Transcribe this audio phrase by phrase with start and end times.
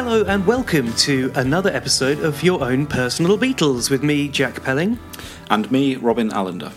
[0.00, 4.96] Hello and welcome to another episode of Your Own Personal Beatles with me, Jack Pelling.
[5.50, 6.70] And me, Robin Allender.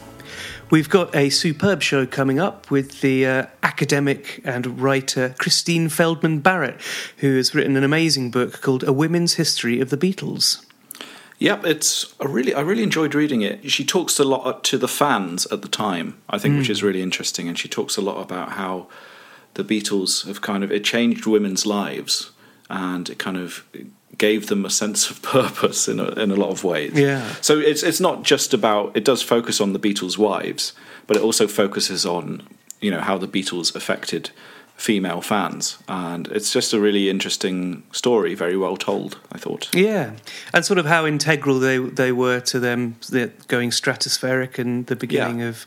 [0.71, 6.39] We've got a superb show coming up with the uh, academic and writer Christine Feldman
[6.39, 6.81] Barrett,
[7.17, 10.66] who has written an amazing book called A Women's History of the Beatles.
[11.38, 13.69] Yep, it's a really I really enjoyed reading it.
[13.69, 17.03] She talks a lot to the fans at the time, I think, which is really
[17.03, 18.88] interesting, and she talks a lot about how
[19.53, 22.31] the Beatles have kind of it changed women's lives,
[22.72, 23.64] and it kind of
[24.17, 26.94] gave them a sense of purpose in a, in a lot of ways.
[26.94, 27.22] Yeah.
[27.41, 30.73] So it's it's not just about it does focus on the Beatles' wives,
[31.08, 32.42] but it also focuses on
[32.81, 34.31] you know how the Beatles affected
[34.77, 39.19] female fans, and it's just a really interesting story, very well told.
[39.31, 39.69] I thought.
[39.75, 40.14] Yeah,
[40.53, 44.95] and sort of how integral they they were to them the- going stratospheric and the
[44.95, 45.49] beginning Yeah.
[45.49, 45.66] of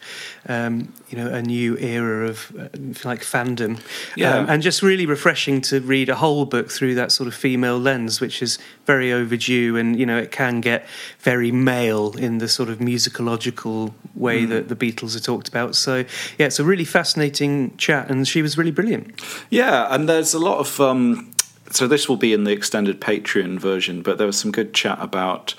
[0.48, 2.68] um, you know a new era of uh,
[3.08, 3.80] like fandom.
[4.16, 4.38] Yeah.
[4.38, 7.78] Um, and just really refreshing to read a whole book through that sort of female
[7.78, 10.86] lens, which is very overdue, and you know it can get
[11.20, 14.48] very male in the sort of musicological way Mm.
[14.48, 15.76] that the Beatles are talked about.
[15.76, 16.04] So
[16.38, 19.22] yeah, it's a really fascinating chat, and she was really brilliant.
[19.50, 20.80] Yeah, and there's a lot of.
[20.80, 21.30] Um,
[21.70, 24.98] so this will be in the extended Patreon version, but there was some good chat
[25.00, 25.54] about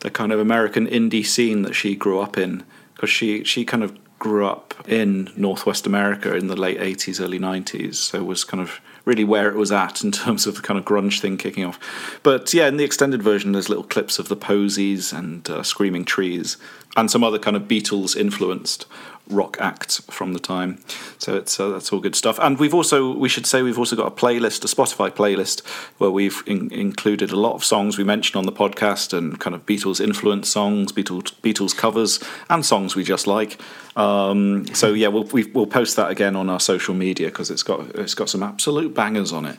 [0.00, 2.62] the kind of American indie scene that she grew up in,
[2.94, 3.90] because she she kind of
[4.20, 8.80] grew up in Northwest America in the late '80s, early '90s, so was kind of
[9.04, 11.80] really where it was at in terms of the kind of grunge thing kicking off.
[12.22, 16.04] But yeah, in the extended version, there's little clips of the Posies and uh, Screaming
[16.04, 16.56] Trees
[16.96, 18.86] and some other kind of Beatles influenced
[19.30, 20.78] rock acts from the time.
[21.18, 22.38] So it's uh, that's all good stuff.
[22.40, 25.66] And we've also we should say we've also got a playlist, a Spotify playlist
[25.98, 29.54] where we've in- included a lot of songs we mentioned on the podcast and kind
[29.54, 33.60] of Beatles influence songs, Beatles Beatles covers, and songs we just like.
[33.96, 37.62] Um, so yeah, we'll we, we'll post that again on our social media because it's
[37.62, 39.58] got it's got some absolute bangers on it.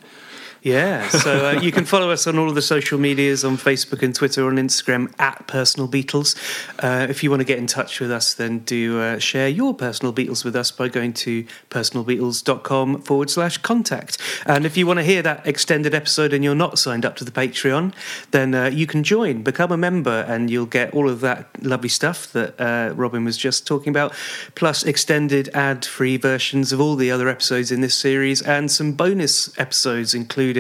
[0.64, 4.04] Yeah, so uh, you can follow us on all of the social medias on Facebook
[4.04, 6.36] and Twitter, on Instagram at Personal Beatles.
[6.78, 9.74] Uh, if you want to get in touch with us, then do uh, share your
[9.74, 14.20] personal Beatles with us by going to personalbeatles.com forward slash contact.
[14.46, 17.26] And if you want to hear that extended episode and you're not signed up to
[17.26, 17.92] the Patreon,
[18.30, 21.90] then uh, you can join, become a member, and you'll get all of that lovely
[21.90, 24.14] stuff that uh, Robin was just talking about,
[24.54, 28.92] plus extended ad free versions of all the other episodes in this series and some
[28.92, 30.51] bonus episodes, including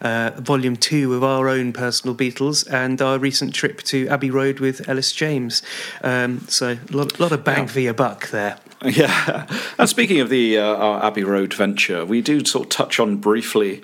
[0.00, 4.60] uh, volume two of our own personal Beatles and our recent trip to Abbey Road
[4.60, 5.62] with Elis James.
[6.02, 7.66] Um, so, a lot, lot of bang Yeah.
[7.66, 8.58] for your buck there.
[8.84, 9.46] Yeah,
[9.78, 13.16] and speaking of the uh, our Abbey Road venture, we do sort of touch on
[13.16, 13.82] briefly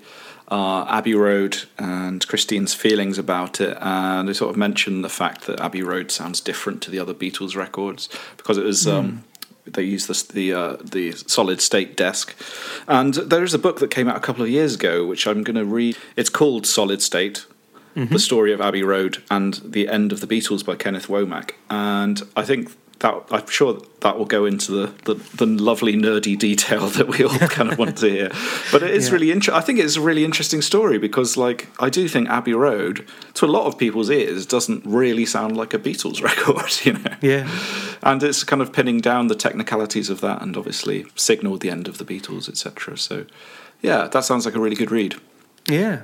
[0.48, 5.46] uh, Abbey Road and Christine's feelings about it, and they sort of mention the fact
[5.46, 8.86] that Abbey Road sounds different to the other Beatles records because it was.
[8.86, 9.24] Um,
[9.64, 12.34] they use the the, uh, the solid state desk,
[12.88, 15.42] and there is a book that came out a couple of years ago, which I'm
[15.42, 15.96] going to read.
[16.16, 17.46] It's called Solid State,
[17.94, 22.22] the story of Abbey Road and the end of the Beatles by Kenneth Womack, and
[22.36, 26.86] I think that I'm sure that will go into the, the, the lovely nerdy detail
[26.88, 28.30] that we all kind of want to hear.
[28.72, 29.12] But it is Yeah.
[29.12, 29.54] really interesting.
[29.54, 33.44] I think it's a really interesting story because, like, I do think Abbey Road, to
[33.44, 37.14] a lot of people's ears, doesn't really sound like a Beatles record, you know.
[37.20, 37.48] Yeah.
[38.02, 41.88] And it's kind of pinning down the technicalities of that, and obviously signaled the end
[41.88, 42.96] of the Beatles, etc.
[42.96, 43.26] So,
[43.82, 45.16] yeah, that sounds like a really good read.
[45.66, 46.02] Yeah.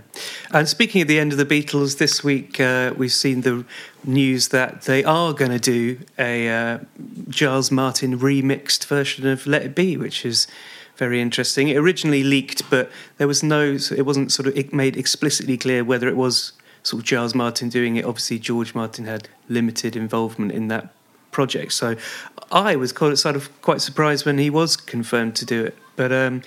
[0.53, 3.65] And speaking of the end of the Beatles, this week uh, we've seen the
[4.05, 6.79] news that they are going to do a uh,
[7.29, 10.47] Giles Martin remixed version of Let It Be, which is
[10.97, 11.69] very interesting.
[11.69, 16.09] It originally leaked, but there was no, it wasn't sort of made explicitly clear whether
[16.09, 16.53] it was
[16.83, 18.05] sort of Giles Martin doing it.
[18.05, 20.93] Obviously, George Martin had limited involvement in that
[21.31, 21.73] project.
[21.73, 21.97] So
[22.51, 25.77] I was quite, sort of quite surprised when he was confirmed to do it.
[25.97, 26.43] But um,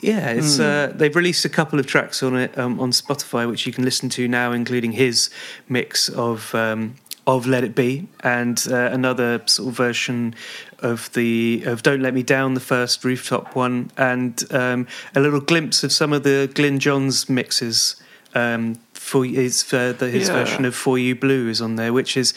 [0.00, 3.66] yeah, it's uh, they've released a couple of tracks on it um, on Spotify, which
[3.66, 5.30] you can listen to now, including his
[5.68, 6.96] mix of um,
[7.26, 10.34] of Let It Be and uh, another sort of version
[10.80, 15.40] of the of Don't Let Me Down, the first rooftop one, and um, a little
[15.40, 17.96] glimpse of some of the Glyn Johns mixes.
[18.34, 20.34] Um, for his uh, the, his Yeah.
[20.34, 22.32] version of For You Blue is on there, which is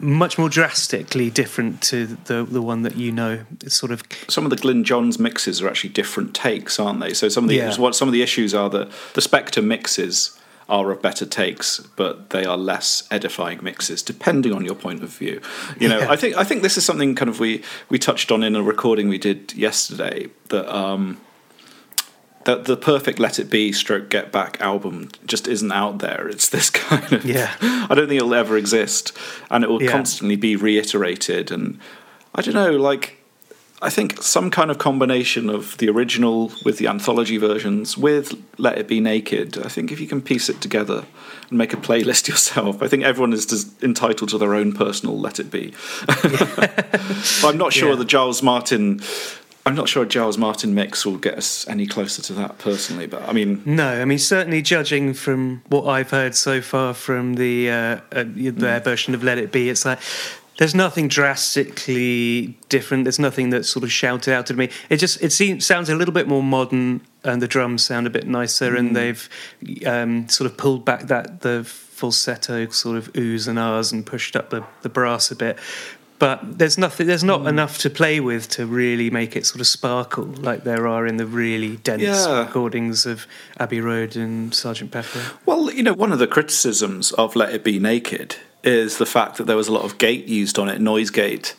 [0.00, 3.40] much more drastically different to the the one that you know.
[3.62, 7.14] It's sort of some of the Glyn Johns mixes are actually different takes, aren't they?
[7.14, 7.76] So some of the Yeah.
[7.76, 12.28] what some of the issues are that the Spector mixes are of better takes, but
[12.30, 15.40] they are less edifying mixes, depending on your point of view.
[15.80, 16.10] You know, Yeah.
[16.12, 18.62] I think I think this is something kind of we we touched on in a
[18.62, 20.66] recording we did yesterday that.
[20.74, 21.18] um
[22.48, 26.26] that the perfect Let It Be stroke Get Back album just isn't out there.
[26.28, 27.52] It's this kind of Yeah.
[27.60, 29.12] I don't think it'll ever exist,
[29.50, 29.90] and it will Yeah.
[29.92, 31.50] constantly be reiterated.
[31.50, 31.78] And
[32.34, 33.16] I don't know, like
[33.82, 38.78] I think some kind of combination of the original with the anthology versions with Let
[38.78, 39.58] It Be Naked.
[39.62, 41.04] I think if you can piece it together
[41.50, 43.46] and make a playlist yourself, I think everyone is
[43.82, 45.74] entitled to their own personal Let It Be.
[46.06, 47.96] but I'm not sure Yeah.
[47.96, 49.00] the Giles Martin.
[49.68, 53.06] I'm not sure a Giles Martin mix will get us any closer to that personally,
[53.06, 57.34] but I mean, No, I mean certainly judging from what I've heard so far from
[57.34, 59.98] the uh, uh, their version of Let It Be, it's like
[60.56, 63.04] there's nothing drastically different.
[63.04, 64.70] There's nothing that sort of shouted out at me.
[64.88, 68.10] It just it seems sounds a little bit more modern, and the drums sound a
[68.10, 69.28] bit nicer, and they've
[69.84, 71.62] um, sort of pulled back that the
[71.98, 75.58] falsetto sort of oohs and ahs and pushed up the, the brass a bit.
[76.18, 77.06] But there's nothing.
[77.06, 77.48] There's not hmm.
[77.48, 81.16] enough to play with to really make it sort of sparkle like there are in
[81.16, 82.40] the really dense Yeah.
[82.40, 83.26] recordings of
[83.58, 85.22] Abbey Road and Sergeant Pepper.
[85.46, 89.36] Well, you know, one of the criticisms of Let It Be Naked is the fact
[89.36, 91.54] that there was a lot of gate used on it, noise gate,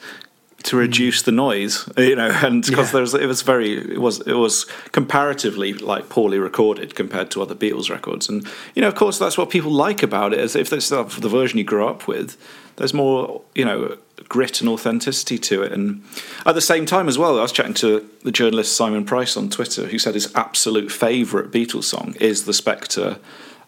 [0.64, 0.82] to hmm.
[0.82, 1.88] reduce the noise.
[1.98, 2.92] You know, and because Yeah.
[2.94, 7.42] there was, it was very, it was, it was comparatively like poorly recorded compared to
[7.42, 8.28] other Beatles records.
[8.28, 8.46] And
[8.76, 10.40] you know, of course, that's what people like about it.
[10.40, 12.36] Is if that's the version you grew up with,
[12.80, 13.98] there's more, you know,
[14.28, 15.72] grit and authenticity to it.
[15.72, 16.04] And
[16.46, 19.50] at the same time, as well, I was chatting to the journalist Simon Price on
[19.50, 23.20] Twitter, who said his absolute favourite Beatles song is the Spector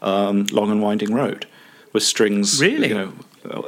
[0.01, 1.45] um, "Long and Winding Road"
[1.93, 2.87] with strings, Really?
[2.87, 3.13] you know,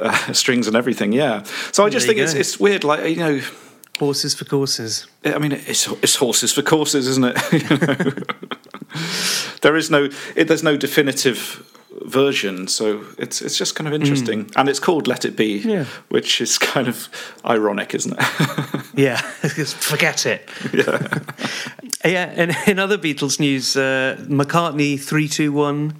[0.00, 1.12] uh, strings and everything.
[1.12, 1.42] Yeah.
[1.72, 3.40] So I just There think it's it's weird, like you know.
[4.00, 5.06] Horses for courses.
[5.24, 7.38] I mean, it's it's horses for courses, isn't it?
[7.52, 8.12] You know?
[9.62, 11.62] there is no it, there's no definitive
[12.14, 15.58] version, so it's it's just kind of interesting, and it's called "Let It Be,".
[15.58, 15.84] Yeah.
[16.08, 17.08] which is kind of
[17.44, 18.80] ironic, isn't it?
[18.96, 19.16] Yeah,
[19.90, 20.48] forget it.
[20.72, 21.18] Yeah.
[22.04, 25.94] yeah, and in other Beatles news, uh, McCartney 321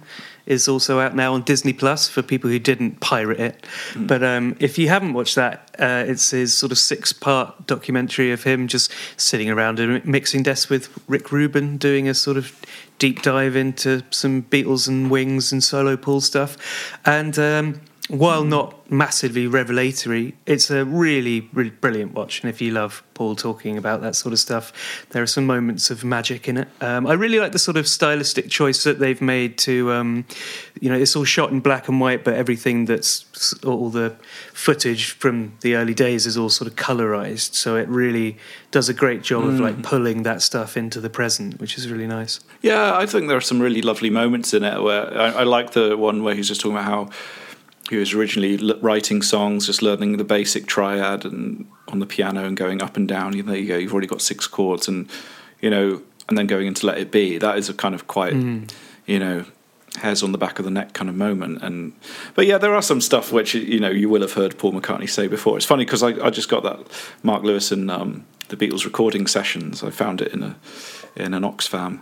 [0.45, 3.65] is also out now on Disney Plus for people who didn't pirate it.
[3.95, 8.31] But um, if you haven't watched that, uh, it's his sort of six part documentary
[8.31, 12.53] of him just sitting around a mixing desk with Rick Rubin doing a sort of
[12.99, 16.57] deep dive into some Beatles and Wings and solo Paul stuff.
[17.05, 22.41] And um, while not massively revelatory, it's a really, really brilliant watch.
[22.41, 24.71] And if you love Paul talking about that sort of stuff,
[25.09, 26.67] there are some moments of magic in it.
[26.81, 30.25] Um, I really like the sort of stylistic choice that they've made to, um,
[30.79, 34.15] you know, it's all shot in black and white, but everything that's all the
[34.53, 37.55] footage from the early days is all sort of colorized.
[37.55, 38.37] So it really
[38.69, 42.07] does a great job of like pulling that stuff into the present, which is really
[42.07, 42.39] nice.
[42.61, 45.71] Yeah, I think there are some really lovely moments in it where I, I like
[45.71, 47.09] the one where he's just talking about how
[47.89, 52.57] he was originally writing songs, just learning the basic triad and on the piano and
[52.57, 53.35] going up and down.
[53.35, 53.77] You know, there you go.
[53.77, 55.09] You've already got six chords, and
[55.61, 57.37] you know, and then going into Let It Be.
[57.37, 58.33] That is a kind of quite,
[59.05, 59.45] you know,
[59.97, 61.61] hairs on the back of the neck kind of moment.
[61.61, 61.93] And
[62.33, 65.09] but yeah, there are some stuff which you know you will have heard Paul McCartney
[65.09, 65.57] say before.
[65.57, 66.79] It's funny because I, I just got that
[67.23, 69.83] Mark Lewisohn um, the Beatles recording sessions.
[69.83, 70.55] I found it in a
[71.15, 72.01] in an Oxfam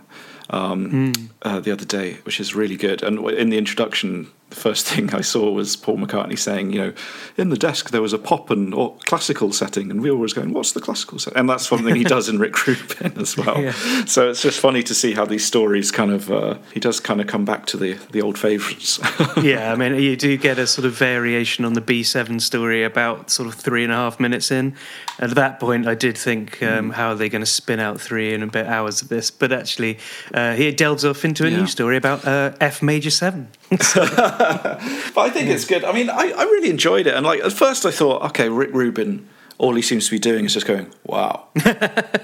[0.50, 1.12] um,
[1.42, 3.02] uh, the other day, which is really good.
[3.02, 6.92] And in the introduction, the first thing I saw was Paul McCartney saying, you know,
[7.36, 10.32] in the desk there was a pop and or classical setting, and we were always
[10.32, 13.60] going, "What's the classical setting?" And that's something he does in Rick Rubin as well.
[13.60, 13.72] Yeah.
[14.06, 17.20] So it's just funny to see how these stories kind of uh, he does kind
[17.20, 18.98] of come back to the the old favourites.
[19.42, 23.30] yeah, I mean, you do get a sort of variation on the B7 story about
[23.30, 24.74] sort of three and a half minutes in.
[25.18, 28.34] At that point, I did think, um, how are they going to spin out three
[28.34, 29.30] and a bit hours of this?
[29.30, 29.98] But actually,
[30.32, 31.58] uh, he delves off into a Yeah.
[31.60, 33.48] new story about uh, F major seven.
[33.70, 35.84] But I think it's good.
[35.84, 37.14] I mean, I, I really enjoyed it.
[37.14, 39.28] And like at first, I thought, okay, Rick Rubin,
[39.58, 41.46] all he seems to be doing is just going, wow,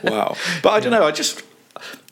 [0.03, 0.37] wow.
[0.63, 1.05] But I don't know.
[1.05, 1.43] I just,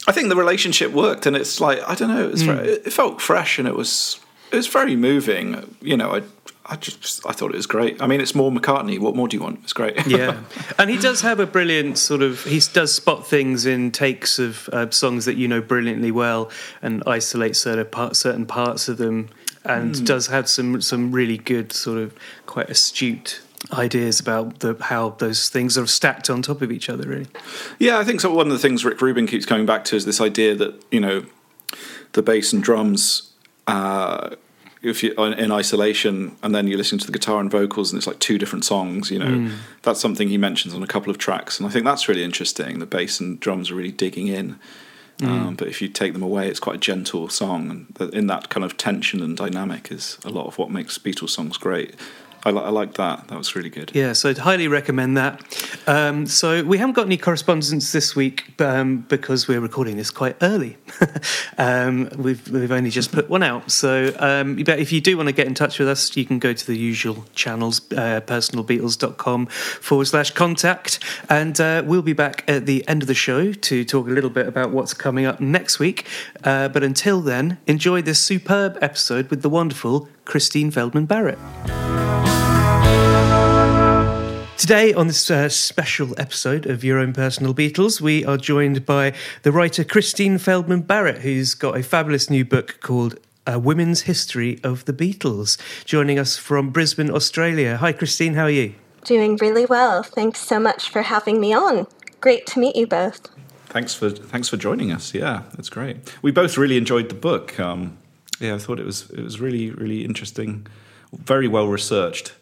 [0.07, 2.25] I think the relationship worked, and it's like I don't know.
[2.25, 2.87] It, was very, hmm.
[2.87, 4.21] it felt fresh, and it was
[4.53, 5.77] it was very moving.
[5.81, 6.23] You know, I
[6.71, 8.01] I just I thought it was great.
[8.03, 8.99] I mean, it's more McCartney.
[8.99, 9.61] What more do you want?
[9.63, 10.07] It's great.
[10.07, 10.39] yeah,
[10.79, 12.45] and he does have a brilliant sort of.
[12.45, 16.51] He does spot things in takes of uh, songs that you know brilliantly well,
[16.83, 19.31] and isolate certain parts, certain parts of them,
[19.65, 23.41] and does have some some really good sort of quite astute
[23.73, 27.09] ideas about the how those things are stacked on top of each other.
[27.09, 27.29] Really,
[27.79, 28.33] Yeah, I think so.
[28.33, 31.01] One of the things Rick Rubin keeps coming back to is this idea that you
[31.01, 31.25] know
[32.13, 33.33] the bass and drums
[33.67, 34.31] uh,
[34.83, 38.07] if you're in isolation and then you're listening to the guitar and vocals and it's
[38.07, 39.53] like two different songs, you know, Mm.
[39.83, 41.59] that's something he mentions on a couple of tracks.
[41.59, 42.79] And I think that's really interesting.
[42.79, 44.57] The bass and drums are really digging in.
[45.19, 45.29] Mm.
[45.29, 47.71] Um, but if you take them away, it's quite a gentle song.
[47.99, 51.31] And in that kind of tension and dynamic is a lot of what makes Beatles
[51.31, 51.95] songs great.
[52.45, 53.29] I, li- I like that.
[53.29, 53.91] That was really good.
[53.95, 55.43] Yeah, so I'd highly recommend that.
[55.87, 60.37] Um, so we haven't got any correspondence this week um, because we're recording this quite
[60.43, 60.77] early.
[61.59, 63.71] um, we've we've only just put one out.
[63.71, 66.39] So, um, but if you do want to get in touch with us, you can
[66.39, 72.45] go to the usual channels, uh, personalbeatles.com forward slash contact, and uh, we'll be back
[72.49, 75.41] at the end of the show to talk a little bit about what's coming up
[75.41, 76.07] next week.
[76.45, 81.39] Uh, but until then, enjoy this superb episode with the wonderful Christine Feldman Barrett.
[84.59, 89.15] Today, on this uh, special episode of Your Own Personal Beatles, we are joined by
[89.43, 94.61] the writer Christine Feldman Barrett, who's got a fabulous new book called A Women's History
[94.63, 95.57] of the Beatles,
[95.87, 97.79] joining us from Brisbane, Australia.
[97.79, 98.75] Hi, Christine, how are you?
[99.05, 100.03] Doing really well.
[100.03, 101.87] Thanks so much for having me on.
[102.21, 103.29] Great to meet you both.
[103.67, 105.15] Thanks for thanks for joining us.
[105.15, 106.15] Yeah, that's great.
[106.21, 107.59] We both really enjoyed the book.
[107.61, 107.97] Um,
[108.41, 110.67] yeah, I thought it was it was really really interesting,
[111.13, 112.33] very well researched.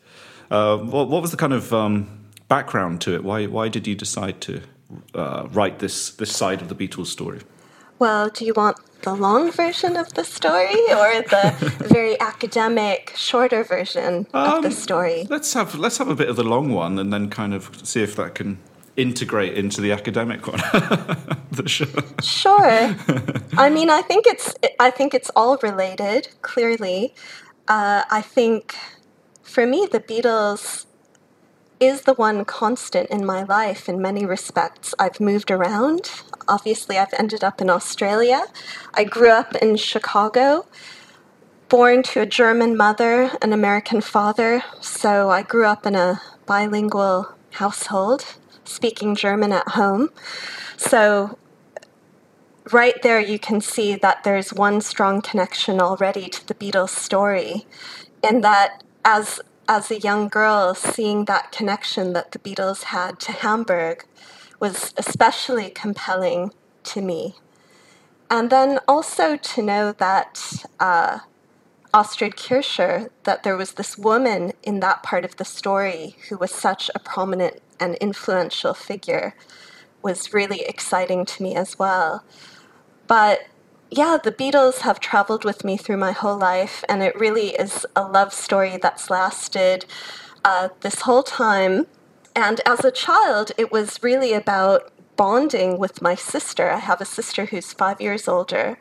[0.50, 2.07] Uh, what, what was the kind of um,
[2.49, 3.25] background to it?
[3.25, 4.61] Why why did you decide to
[5.15, 7.41] uh, write this this side of the Beatles story?
[7.99, 11.55] Well, do you want the long version of the story or the
[11.88, 15.26] very academic, shorter version of the Um, story?
[15.31, 18.03] Let's have let's have a bit of the long one, and then kind of see
[18.03, 18.59] if that can
[18.97, 20.59] integrate into the academic one.
[21.67, 21.87] show.
[22.23, 22.61] Sure.
[23.57, 26.29] I mean, I think it's I think it's all related.
[26.43, 27.15] Clearly,
[27.69, 28.75] uh, I think
[29.43, 30.87] for me, the Beatles
[31.79, 34.95] is the one constant in my life in many respects.
[34.99, 36.11] I've moved around.
[36.49, 38.45] Obviously, I've ended up in Australia.
[38.95, 40.67] I grew up in Chicago,
[41.69, 44.62] born to a German mother, an American father.
[44.81, 48.25] So I grew up in a bilingual household,
[48.67, 50.11] speaking German at home.
[50.77, 51.39] So
[52.73, 57.67] right there you can see that there's one strong connection already to the Beatles story
[58.23, 63.33] and that as as a young girl seeing that connection that the Beatles had to
[63.33, 64.05] Hamburg
[64.59, 66.53] was especially compelling
[66.85, 67.35] to me
[68.31, 71.21] and then also to know that uh,
[71.95, 76.51] Astrid Kirchherr, that there was this woman in that part of the story who was
[76.51, 79.35] such a prominent and influential figure
[80.02, 82.25] was really exciting to me as well.
[83.06, 83.40] But
[83.90, 87.87] yeah, the Beatles have traveled with me through my whole life, and it really is
[87.95, 89.87] a love story that's lasted
[90.45, 91.87] uh, this whole time.
[92.35, 96.71] And as a child, it was really about bonding with my sister.
[96.71, 98.78] I have a sister who's five years older.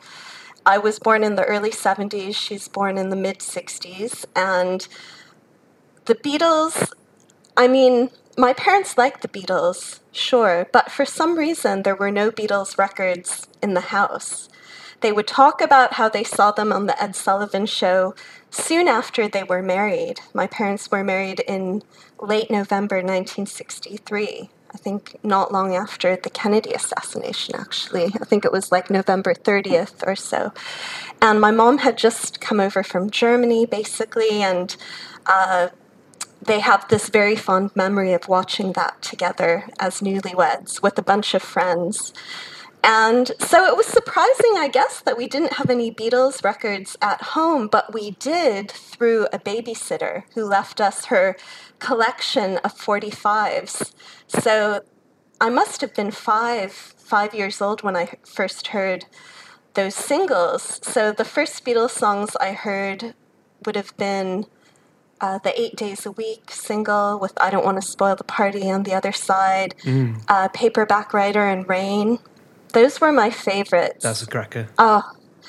[0.66, 4.26] I was born in the early 70s, she's born in the mid 60s.
[4.36, 4.88] And
[6.06, 6.92] the Beatles,
[7.56, 12.32] I mean, my parents liked the Beatles, sure, but for some reason there were no
[12.32, 14.50] Beatles records in the house.
[15.02, 18.16] They would talk about how they saw them on the Ed Sullivan show
[18.50, 20.22] soon after they were married.
[20.34, 21.84] My parents were married in
[22.20, 24.50] late November 1963.
[24.74, 28.06] I think not long after the Kennedy assassination, actually.
[28.20, 30.52] I think it was like November 30th or so.
[31.22, 34.76] And my mom had just come over from Germany, basically, and
[35.28, 35.70] uh,
[36.46, 41.34] they have this very fond memory of watching that together as newlyweds with a bunch
[41.34, 42.14] of friends.
[42.84, 47.20] And so it was surprising, I guess, that we didn't have any Beatles records at
[47.20, 51.36] home, but we did through a babysitter who left us her
[51.80, 53.92] collection of 45s.
[54.28, 54.82] So
[55.42, 59.06] I must have been five, five years old when I first heard
[59.74, 60.80] those singles.
[60.84, 63.16] So the first Beatles songs I heard
[63.66, 64.46] would have been
[65.22, 68.70] uh, the Eight Days a Week single with I Don't Want to Spoil the Party
[68.70, 69.76] on the other side,
[70.28, 72.20] uh, Paperback Writer and Rain.
[72.74, 74.04] Those were my favorites.
[74.04, 74.68] That's a cracker.
[74.78, 75.04] oh,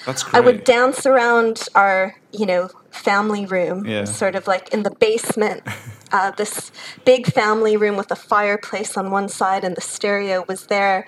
[0.04, 0.34] That's great.
[0.36, 4.04] I would dance around our, you know, family room, Yeah.
[4.04, 5.62] sort of like in the basement.
[6.12, 6.70] Uh, this
[7.04, 11.04] big family room with a fireplace on one side and the stereo was there.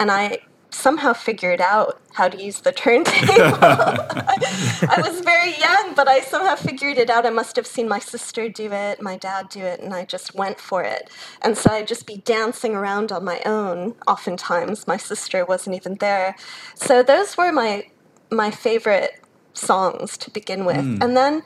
[0.00, 0.38] And I
[0.70, 3.34] somehow figured out how to use the turntable.
[3.60, 7.26] I was very young, but I somehow figured it out.
[7.26, 10.34] I must have seen my sister do it, my dad do it, and I just
[10.34, 11.10] went for it.
[11.42, 13.94] And so I'd just be dancing around on my own.
[14.06, 16.36] Oftentimes, my sister wasn't even there.
[16.74, 17.90] So those were my
[18.30, 19.20] my favorite
[19.54, 20.76] songs to begin with.
[20.76, 21.02] Hmm.
[21.02, 21.42] And then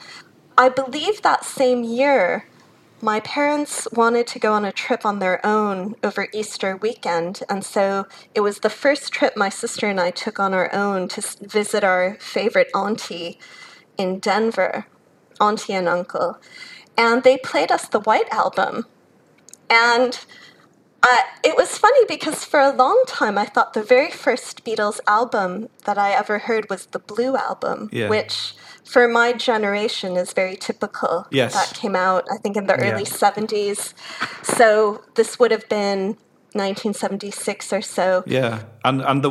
[0.57, 2.47] I believe that same year,
[3.05, 7.43] my parents wanted to go on a trip on their own over Easter weekend.
[7.51, 11.09] And so it was the first trip my sister and I took on our own
[11.09, 13.39] to visit our favorite auntie
[13.99, 14.87] in Denver.
[15.41, 16.39] auntie and uncle,
[16.97, 18.87] and they played us the White Album.
[19.69, 20.13] And
[21.03, 25.01] uh, it was funny because for a long time I thought the very first Beatles
[25.09, 28.09] album that I ever heard was the Blue Album, Yeah.
[28.09, 28.55] which
[28.85, 31.27] for my generation is very typical.
[31.31, 31.55] Yes.
[31.55, 33.19] That came out, I think, in the early Yeah.
[33.25, 33.95] 70s.
[34.43, 36.17] So this would have been
[36.53, 38.23] 1976 or so.
[38.27, 39.31] Yeah, and and the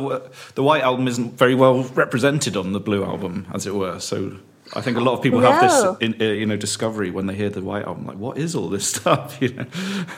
[0.54, 3.98] the white album isn't very well represented on the blue album, as it were.
[4.00, 4.36] So
[4.76, 7.34] I think a lot of people have this, in, uh, you know, discovery when they
[7.34, 9.38] hear the white album, like, what is all this stuff?
[9.40, 9.66] You know,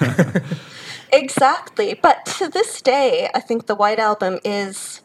[1.12, 1.94] Exactly.
[1.94, 5.00] But to this day, I think the White Album is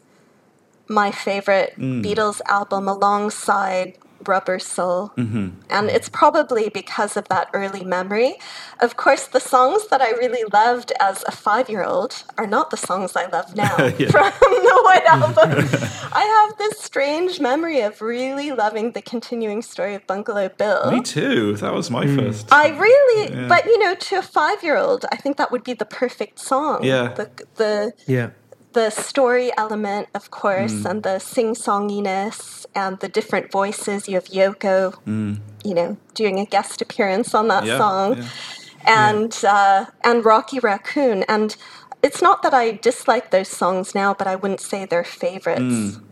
[0.88, 5.12] my favorite Beatles album alongside Rubber Soul.
[5.16, 5.48] Mm-hmm.
[5.70, 8.36] And it's probably because of that early memory.
[8.80, 12.70] Of course, the songs that I really loved as a five year old are not
[12.70, 15.68] the songs I love now from the White Album.
[16.12, 20.90] I have this strange memory of really loving the continuing story of Bungalow Bill.
[20.92, 21.56] me too.
[21.56, 22.52] That was my first.
[22.52, 26.38] I really, but you know, to a five-year-old, I think that would be the perfect
[26.38, 26.84] song.
[26.84, 27.12] Yeah.
[27.14, 28.30] The the Yeah.
[28.72, 30.90] The story element, of course, mm.
[30.90, 34.08] and the sing-songiness and the different voices.
[34.08, 35.38] You have Yoko, mm.
[35.64, 39.14] you know, doing a guest appearance on that Yeah, song, yeah.
[39.16, 41.24] and uh, and Rocky Raccoon.
[41.28, 41.56] And
[42.02, 45.62] it's not that I dislike those songs now, but I wouldn't say they're favorites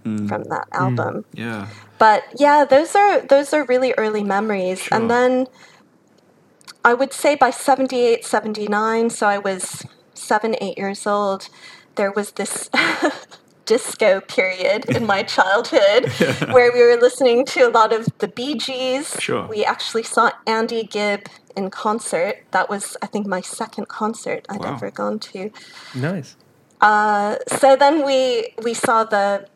[0.04, 1.24] mm, from that album.
[1.32, 1.66] Yeah,
[1.98, 4.82] But yeah, those are those are really early memories.
[4.82, 4.96] Sure.
[4.98, 5.48] And then
[6.84, 11.48] I would say by 78, 79, so I was 7, 8 years old,
[11.96, 12.70] there was this
[13.66, 16.10] disco period in my childhood
[16.52, 19.16] where we were listening to a lot of the Bee Gees.
[19.20, 19.46] Sure.
[19.46, 22.36] We actually saw Andy Gibb in concert.
[22.52, 24.74] That was I think my second concert I'd Wow.
[24.74, 25.50] ever gone to.
[25.94, 26.36] Nice.
[26.82, 29.46] So then we we saw the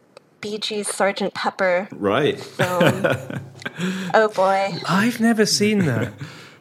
[0.41, 2.39] Bee Gees Sergeant Pepper right.
[2.39, 3.07] film.
[4.15, 4.75] oh boy.
[4.89, 6.13] I've never seen that.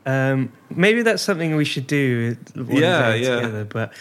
[0.05, 3.35] Um, maybe that's something we should do one Yeah, day yeah.
[3.35, 3.65] together.
[3.65, 3.93] But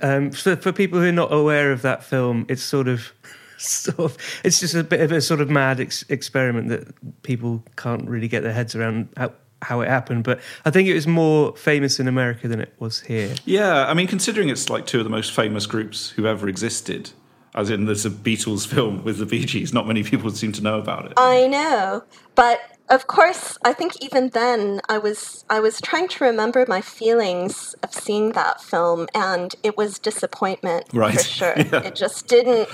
[0.00, 3.12] um, for, for people who are not aware of that film, it's sort of,
[3.58, 7.62] sort of, it's just a bit of a sort of mad ex- experiment that people
[7.76, 10.24] can't really get their heads around how, how it happened.
[10.24, 13.34] But I think it was more famous in America than it was here.
[13.44, 17.10] Yeah, I mean, considering it's like two of the most famous groups who ever existed,
[17.54, 20.62] as in there's a Beatles film with the Bee Gees, not many people seem to
[20.62, 21.12] know about it.
[21.16, 22.02] I know,
[22.34, 22.60] but
[22.92, 27.74] of course, I think even then I was I was trying to remember my feelings
[27.82, 31.14] of seeing that film, and it was disappointment Right.
[31.14, 31.54] for sure.
[31.72, 31.84] Yeah.
[31.84, 32.68] It just didn't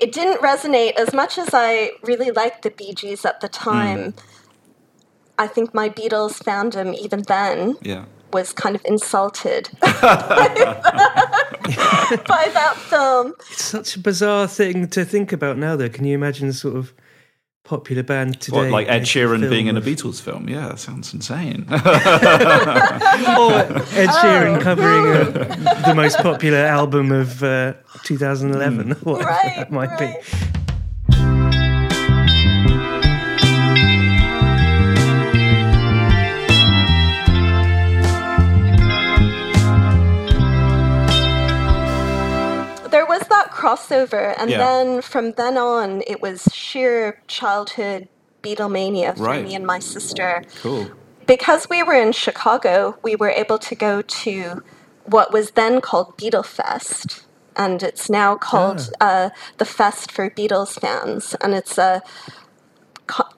[0.00, 4.12] it didn't resonate as much as I really liked the Bee Gees at the time.
[4.12, 4.18] Mm.
[5.38, 8.04] I think my Beatles fandom even then yeah.
[8.32, 9.88] was kind of insulted by
[12.52, 13.32] that film.
[13.50, 15.88] It's such a bizarre thing to think about now, though.
[15.88, 16.92] Can you imagine sort of
[17.64, 18.56] popular band today?
[18.56, 20.48] What, like Ed Sheeran film being in a Beatles film?
[20.48, 21.66] Yeah, that sounds insane.
[21.70, 21.76] or
[23.96, 27.72] Ed Sheeran covering uh the most popular album of uh,
[28.04, 30.22] 2011, whatever Right, that might right.
[30.22, 30.63] be.
[42.94, 44.58] There was that crossover, and Yeah.
[44.58, 48.08] then from then on, it was sheer childhood
[48.44, 49.42] Beatlemania for Right.
[49.42, 50.42] me and my sister.
[50.62, 50.90] cool.
[51.26, 54.62] Because we were in Chicago, we were able to go to
[55.14, 57.22] what was then called Beatle Fest,
[57.56, 62.02] and it's now called uh, the Fest for Beatles fans, and it's a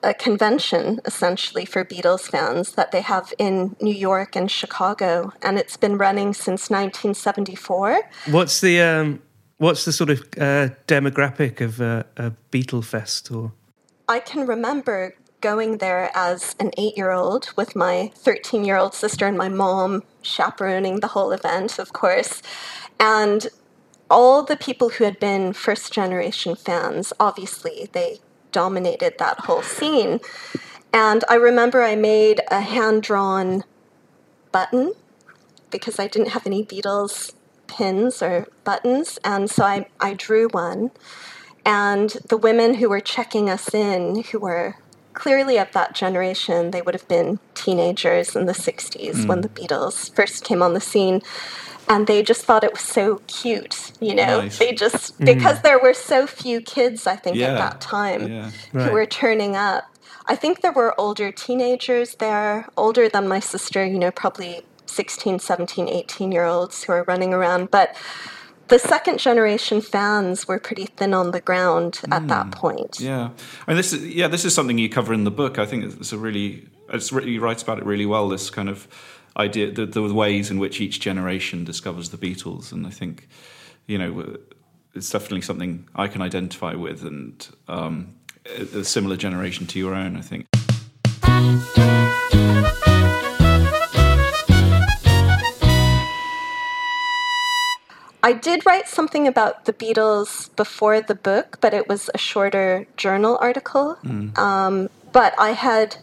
[0.01, 5.57] a convention essentially for Beatles fans that they have in New York and Chicago, and
[5.59, 7.99] it's been running since 1974.
[8.27, 9.21] What's the um,
[9.57, 13.31] what's the sort of uh, demographic of uh, a Beatle Fest?
[13.31, 13.53] Or
[14.07, 18.93] I can remember going there as an eight year old with my 13 year old
[18.93, 22.41] sister and my mom chaperoning the whole event, of course.
[22.99, 23.47] And
[24.09, 28.19] all the people who had been first generation fans, obviously, they
[28.51, 30.19] dominated that whole scene.
[30.93, 33.63] And I remember I made a hand drawn
[34.51, 34.93] button
[35.69, 37.33] because I didn't have any Beatles
[37.67, 39.19] pins or buttons.
[39.23, 40.91] And so I, I drew one.
[41.65, 44.77] And the women who were checking us in, who were
[45.13, 49.41] clearly of that generation, they would have been teenagers in the 60s when hmm.
[49.41, 51.21] the Beatles first came on the scene.
[51.89, 54.41] And they just thought it was so cute, you know?
[54.41, 54.59] Nice.
[54.59, 55.25] They just, hmm.
[55.25, 57.53] because there were so few kids, I think, Yeah.
[57.53, 58.51] at that time Yeah.
[58.71, 59.85] who were turning up.
[60.25, 65.39] I think there were older teenagers there, older than my sister, you know, probably 16,
[65.39, 67.71] 17, 18 year olds who are running around.
[67.71, 67.95] But
[68.67, 72.99] the second generation fans were pretty thin on the ground at that point.
[72.99, 73.29] Yeah,
[73.65, 75.57] I mean, this is yeah, this is something you cover in the book.
[75.57, 78.29] I think it's a really it's really, he writes about it really well.
[78.29, 78.87] This kind of
[79.37, 83.27] idea, the, the ways in which each generation discovers the Beatles, and I think,
[83.85, 84.37] you know,
[84.93, 88.15] it's definitely something I can identify with, and um,
[88.73, 90.17] a similar generation to your own.
[90.17, 91.96] I think.
[98.27, 102.85] I did write something about the Beatles before the book, but it was a shorter
[102.97, 103.97] journal article.
[104.37, 105.95] Um, but I had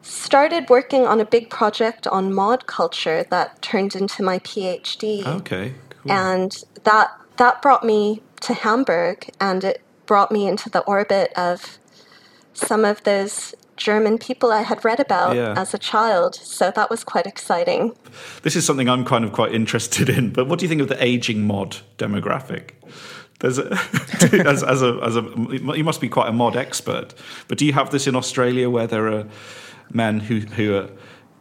[0.00, 5.26] started working on a big project on mod culture that turned into my PhD.
[5.26, 5.74] Okay.
[5.90, 6.12] Cool.
[6.12, 6.50] and
[6.84, 11.78] that that brought me to Hamburg, and it brought me into the orbit of
[12.54, 15.54] some of those German people I had read about Yeah.
[15.56, 16.34] as a child.
[16.36, 17.94] So that was quite exciting.
[18.42, 20.30] This is something I'm kind of quite interested in.
[20.30, 22.70] But what do you think of the aging mod demographic?
[23.40, 23.72] There's a,
[24.46, 25.22] as, as a as a
[25.76, 27.12] you must be quite a mod expert.
[27.48, 29.24] But do you have this in Australia where there are
[29.92, 30.88] men who who are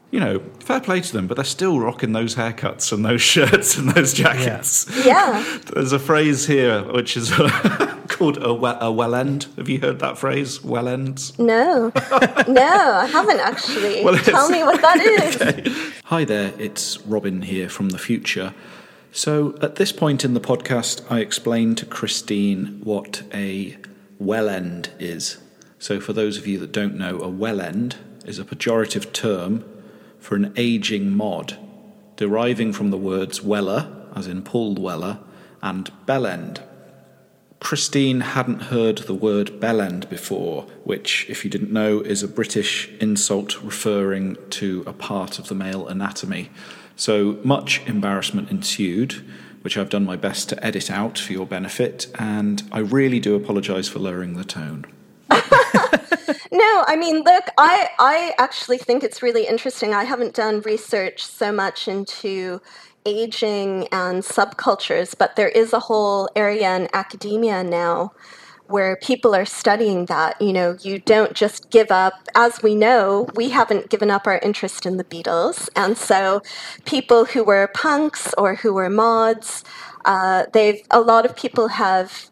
[0.10, 3.78] you know fair play to them, but they're still rocking those haircuts and those shirts
[3.78, 4.88] and those jackets.
[5.06, 5.44] Yeah.
[5.74, 7.30] There's a phrase here which is
[8.22, 9.48] called a, we- a well end.
[9.58, 10.64] Have you heard that phrase?
[10.64, 11.38] Well ends.
[11.40, 11.92] No,
[12.48, 14.04] no, I haven't actually.
[14.06, 14.98] Well, Tell me what that
[15.66, 15.94] is.
[16.06, 18.54] Hi there, it's Robin here from the future.
[19.12, 23.76] So, at this point in the podcast, I explained to Christine what a
[24.20, 25.40] well end is.
[25.80, 29.66] So, for those of you that don't know, a well end is a pejorative term
[30.20, 31.58] for an aging mod,
[32.18, 35.18] deriving from the words weller, as in Paul Weller,
[35.64, 36.62] and bellend.
[37.62, 42.90] Christine hadn't heard the word bellend before, which, if you didn't know, is a British
[43.00, 46.50] insult referring to a part of the male anatomy.
[46.96, 49.24] So much embarrassment ensued,
[49.62, 53.36] which I've done my best to edit out for your benefit, and I really do
[53.36, 54.86] apologise for lowering the tone.
[56.52, 59.94] No, I mean, look, I, I actually think it's really interesting.
[59.94, 62.62] I haven't done research so much into
[63.06, 68.14] aging and subcultures, but there is a whole area in academia now
[68.68, 70.42] where people are studying that.
[70.42, 72.14] You know, you don't just give up.
[72.36, 75.68] As we know, we haven't given up our interest in the Beatles.
[75.76, 76.42] And so
[76.86, 79.64] people who were punks or who were mods,
[80.06, 82.30] uh, they've, a lot of people have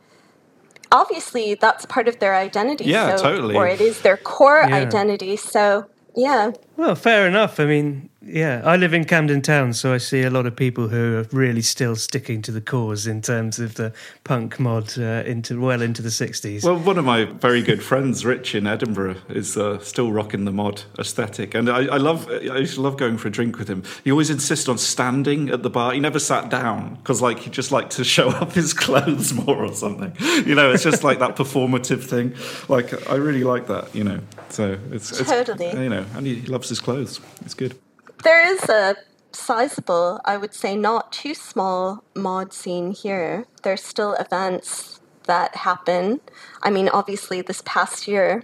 [0.92, 2.86] obviously that's part of their identity.
[2.86, 3.56] Yeah, so- totally.
[3.56, 4.76] Or it is their core Yeah.
[4.76, 5.36] identity.
[5.36, 7.60] So yeah, Well, fair enough.
[7.60, 10.90] I mean, yeah, I live in Camden Town, so I see a lot of people
[10.90, 13.94] who are really still sticking to the cause in terms of the
[14.24, 16.64] punk mod uh, into well into the sixties.
[16.64, 20.52] Well, one of my very good friends, Rich in Edinburgh, is uh, still rocking the
[20.52, 22.30] mod aesthetic, and I, I love.
[22.30, 23.84] I used to love going for a drink with him.
[24.04, 25.94] He always insisted on standing at the bar.
[25.94, 29.64] He never sat down because, like, he just liked to show off his clothes more
[29.66, 30.14] or something.
[30.46, 32.36] You know, it's just like that performative thing.
[32.68, 33.96] Like, I really like that.
[33.96, 35.70] You know, so it's, it's Totally.
[35.72, 37.20] You know, and he loves his clothes.
[37.42, 37.76] It's good.
[38.24, 38.96] there is a
[39.32, 43.46] sizable, I would say, not too small mod scene here.
[43.64, 46.22] There's still events that happen.
[46.64, 48.44] I mean, obviously, this past year,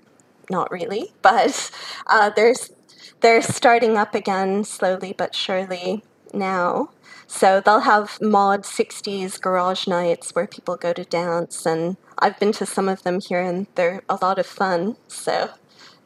[0.50, 1.72] not really, but
[2.08, 2.72] uh, there's
[3.22, 6.90] they're starting up again slowly but surely now.
[7.28, 12.52] So they'll have mod 60s garage nights where people go to dance, and I've been
[12.54, 14.98] to some of them here, and they're a lot of fun.
[15.08, 15.50] So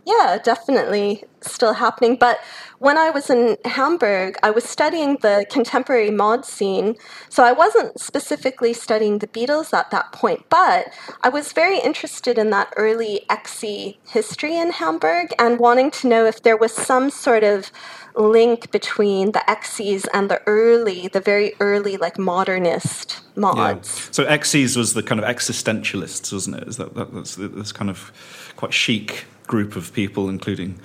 [0.05, 2.15] yeah, definitely still happening.
[2.15, 2.39] But
[2.79, 6.95] when I was in Hamburg, I was studying the contemporary mod scene.
[7.29, 12.37] So I wasn't specifically studying the Beatles at that point, but I was very interested
[12.37, 17.09] in that early Exi history in Hamburg and wanting to know if there was some
[17.09, 17.71] sort of
[18.15, 24.09] link between the Exis and the early, the very early, like modernist mods.
[24.11, 26.67] So Exis was the kind of existentialists, wasn't it?
[26.67, 28.11] Is that, that that's this kind of
[28.55, 30.79] quite chic group of people, including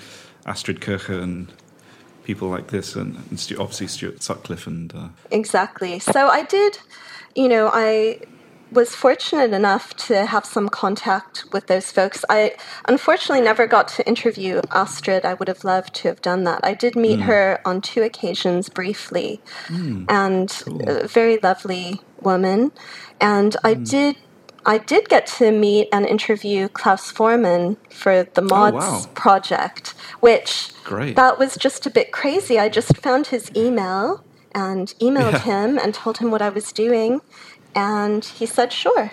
[0.46, 1.52] Astrid Kirchherr and
[2.24, 4.92] people like this, and, and Stu, obviously Stuart Sutcliffe and.
[4.92, 5.98] Uh, Exactly.
[6.00, 6.78] So I did,
[7.36, 8.20] you know, I
[8.72, 12.24] was fortunate enough to have some contact with those folks.
[12.30, 15.24] I unfortunately never got to interview Astrid.
[15.26, 16.60] I would have loved to have done that.
[16.64, 17.26] I did meet hmm.
[17.26, 20.06] her on two occasions briefly, hmm.
[20.08, 22.72] and a very lovely woman.
[23.20, 23.84] And I hmm.
[23.84, 24.16] did.
[24.66, 29.04] I did get to meet and interview Klaus Voormann for the oh, Mods wow.
[29.14, 31.16] project, which Great.
[31.16, 32.58] that was just a bit crazy.
[32.58, 34.24] I just found his email
[34.54, 35.38] and emailed Yeah.
[35.40, 37.20] him and told him what I was doing,
[37.74, 39.12] and he said, sure.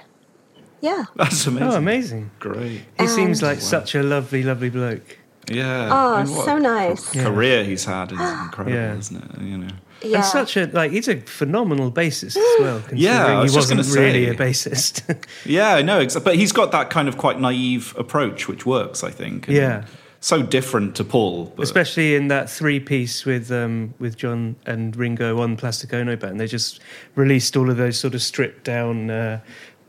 [0.82, 1.06] Yeah.
[1.16, 1.72] that's oh, amazing.
[1.72, 2.32] oh, amazing!
[2.40, 2.82] Great.
[3.00, 5.18] He seems And- like such a lovely, lovely bloke.
[5.50, 5.90] Yeah.
[5.92, 7.12] Oh, I mean, so nice.
[7.12, 8.96] Career he's had is incredible, Yeah.
[8.98, 9.42] isn't it?
[9.42, 9.68] You know.
[10.04, 10.18] Yeah.
[10.18, 12.80] And such a like he's a phenomenal bassist as well.
[12.88, 15.26] Considering Yeah, I was he just wasn't gonna really a bassist.
[15.46, 19.12] Yeah, I know, but he's got that kind of quite naive approach, which works, I
[19.12, 19.48] think.
[19.48, 19.86] and Yeah.
[20.20, 21.54] so different to Paul.
[21.56, 26.16] But, Especially in that three piece with um, with John and Ringo on Plastic Ono
[26.16, 26.80] Band, they just
[27.16, 29.40] released all of those sort of stripped down uh,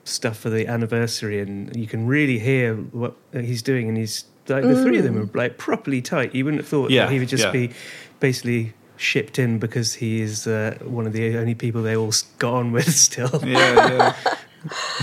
[0.05, 3.89] stuff for the anniversary, and you can really hear what he's doing.
[3.89, 6.35] And he's like the three of them are like properly tight.
[6.35, 7.51] You wouldn't have thought Yeah, that he would just yeah.
[7.53, 7.71] be
[8.21, 12.55] basically shipped in because he is uh, one of the only people they all got
[12.55, 13.41] on with still.
[13.45, 14.15] yeah,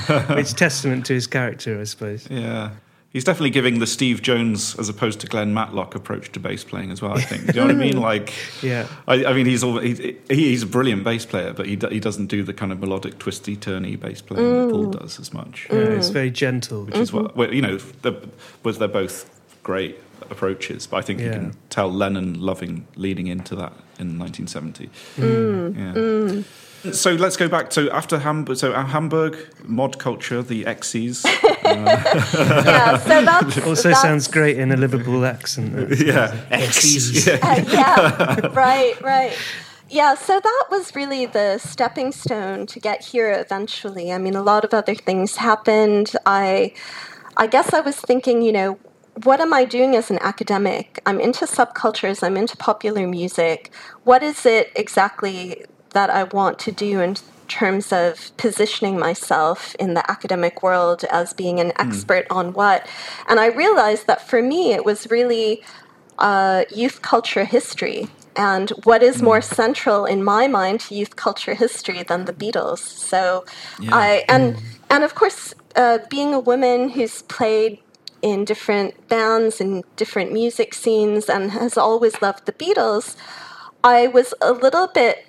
[0.09, 2.27] yeah, It's testament to his character, I suppose.
[2.29, 2.71] yeah.
[3.11, 6.91] He's definitely giving the Steve Jones as opposed to Glenn Matlock approach to bass playing
[6.91, 7.13] as well.
[7.17, 7.41] I think.
[7.47, 7.99] Do you know what I mean?
[8.09, 8.85] Like, Yeah.
[9.07, 11.99] I, I mean, he's all, he, he's a brilliant bass player, but he do- he
[11.99, 15.65] doesn't do the kind of melodic, twisty, turny bass playing that Paul does as much.
[15.71, 16.83] Yeah, it's very gentle.
[16.85, 17.77] Which is what well, you know.
[17.77, 18.29] The,
[18.61, 19.27] was they're both
[19.63, 19.97] great
[20.29, 24.89] approaches, but I think you can tell Lennon loving leading into that in 1970.
[25.17, 26.45] Mm.
[26.45, 26.91] Yeah.
[26.93, 28.57] So let's go back to after Hamburg.
[28.57, 31.25] So uh, Hamburg mod culture, the X's.
[31.63, 35.99] yeah, so that's Also that's, sounds great in a Liverpool accent.
[35.99, 37.27] yeah, X's.
[37.27, 37.39] Yeah.
[37.41, 39.37] Uh, yeah, right, right.
[39.89, 44.13] Yeah, so that was really the stepping stone to get here eventually.
[44.13, 46.13] I mean, a lot of other things happened.
[46.25, 46.73] I
[47.35, 48.79] I guess I was thinking, you know,
[49.23, 51.01] what am I doing as an academic?
[51.05, 53.71] I'm into subcultures, I'm into popular music.
[54.03, 57.15] What is it exactly that I want to do in
[57.47, 62.87] terms of positioning myself in the academic world as being an expert on what?
[63.27, 65.63] And I realized that for me, it was really
[66.19, 68.07] uh, youth culture history.
[68.35, 72.79] And what is more central in my mind to youth culture history than the Beatles?
[72.79, 73.43] So
[73.91, 74.55] I and
[74.89, 77.79] and of course, uh, being a woman who's played
[78.21, 83.15] in different bands and different music scenes and has always loved the Beatles,
[83.83, 85.25] I was a little bit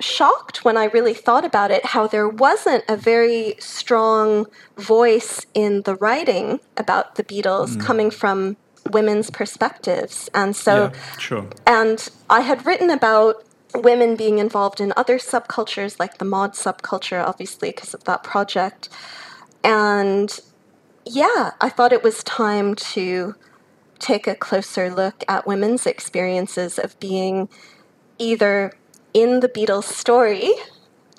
[0.00, 5.82] shocked when I really thought about it how there wasn't a very strong voice in
[5.82, 7.80] the writing about the Beatles mm.
[7.80, 8.56] coming from
[8.90, 10.28] women's perspectives.
[10.34, 11.46] And so yeah, sure.
[11.66, 17.24] and I had written about women being involved in other subcultures, like the mod subculture,
[17.24, 18.88] obviously, because of that project.
[19.62, 20.38] And
[21.06, 23.34] yeah, I thought it was time to
[23.98, 27.48] take a closer look at women's experiences of being
[28.18, 28.72] either
[29.12, 30.52] in the Beatles story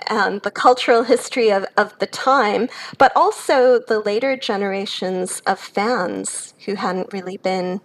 [0.08, 6.54] and the cultural history of, of the time, but also the later generations of fans
[6.66, 7.82] who hadn't really been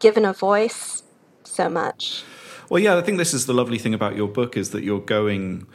[0.00, 1.02] given a voice
[1.44, 2.24] so much.
[2.68, 5.00] Well, yeah, I think this is the lovely thing about your book is that you're
[5.00, 5.66] going,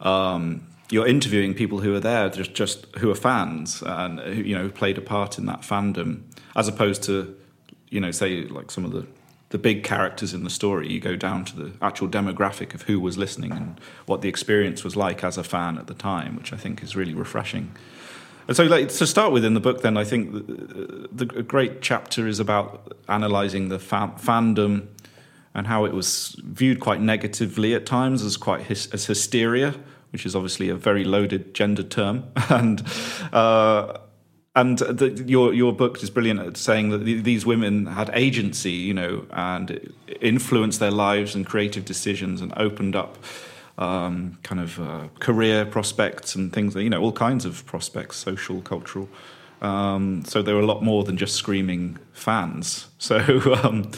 [0.00, 4.54] um, you're interviewing people who are there, just just who are fans and who you
[4.54, 6.22] know who played a part in that fandom,
[6.54, 7.36] as opposed to,
[7.90, 9.06] you know, say like some of the
[9.50, 10.90] the big characters in the story.
[10.90, 14.84] You go down to the actual demographic of who was listening and what the experience
[14.84, 17.72] was like as a fan at the time, which I think is really refreshing.
[18.48, 21.42] And so, like, to start with in the book, then I think the, the a
[21.42, 24.86] great chapter is about analysing the fa- fandom
[25.52, 29.74] and how it was viewed quite negatively at times as quite hys- as hysteria,
[30.10, 32.82] which is obviously a very loaded gender term, and
[33.32, 33.98] uh,
[34.54, 38.72] and the, your your book is brilliant at saying that th- these women had agency,
[38.72, 43.18] you know, and influenced their lives and creative decisions, and opened up
[43.78, 48.62] um, kind of uh, career prospects and things, you know, all kinds of prospects, social,
[48.62, 49.08] cultural.
[49.62, 52.88] Um, so they were a lot more than just screaming fans.
[52.98, 53.18] So,
[53.62, 53.92] um,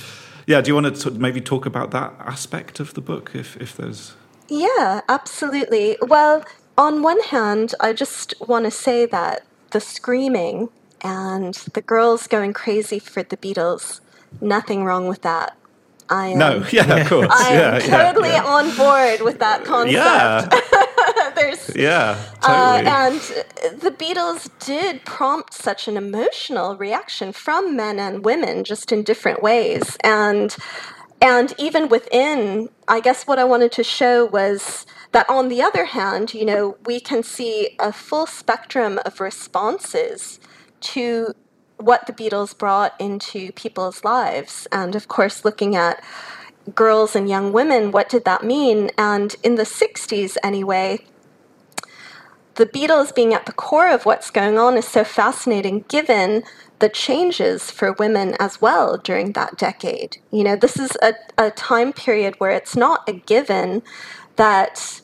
[0.47, 3.77] yeah, do you want to maybe talk about that aspect of the book, if if
[3.77, 4.17] there's
[4.49, 5.97] Yeah, absolutely.
[6.01, 6.45] Well,
[6.77, 10.69] on one hand, I just want to say that the screaming
[11.03, 14.01] and the girls going crazy for the Beatles,
[14.41, 15.57] nothing wrong with that.
[16.11, 16.65] I am, no?
[16.73, 17.29] Yeah, of course.
[17.31, 18.45] I am yeah, yeah, totally yeah.
[18.45, 19.93] on board with that concept.
[19.93, 20.49] Yeah,
[21.35, 22.91] There's yeah, Uh, totally.
[22.91, 29.03] and the Beatles did prompt such an emotional reaction from men and women, just in
[29.03, 29.97] different ways.
[30.03, 30.57] And
[31.21, 35.87] and even within, I guess what I wanted to show was that on the other
[35.87, 40.39] hand, you know, we can see a full spectrum of responses
[40.81, 41.35] to
[41.79, 44.69] what the Beatles brought into people's lives.
[44.71, 46.03] And of course, looking at
[46.75, 48.91] girls and young women, what did that mean?
[48.97, 51.05] And in the 60s, anyway,
[52.55, 56.43] the Beatles being at the core of what's going on is so fascinating given
[56.79, 60.19] the changes for women as well during that decade.
[60.31, 63.83] You know, this is a, a time period where it's not a given
[64.37, 65.01] that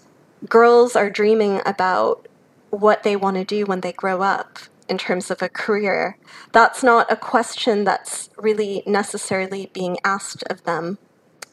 [0.49, 2.29] girls are dreaming about
[2.71, 4.59] what they want to do when they grow up
[4.89, 6.19] in terms of a career.
[6.53, 10.99] That's not a question that's really necessarily being asked of them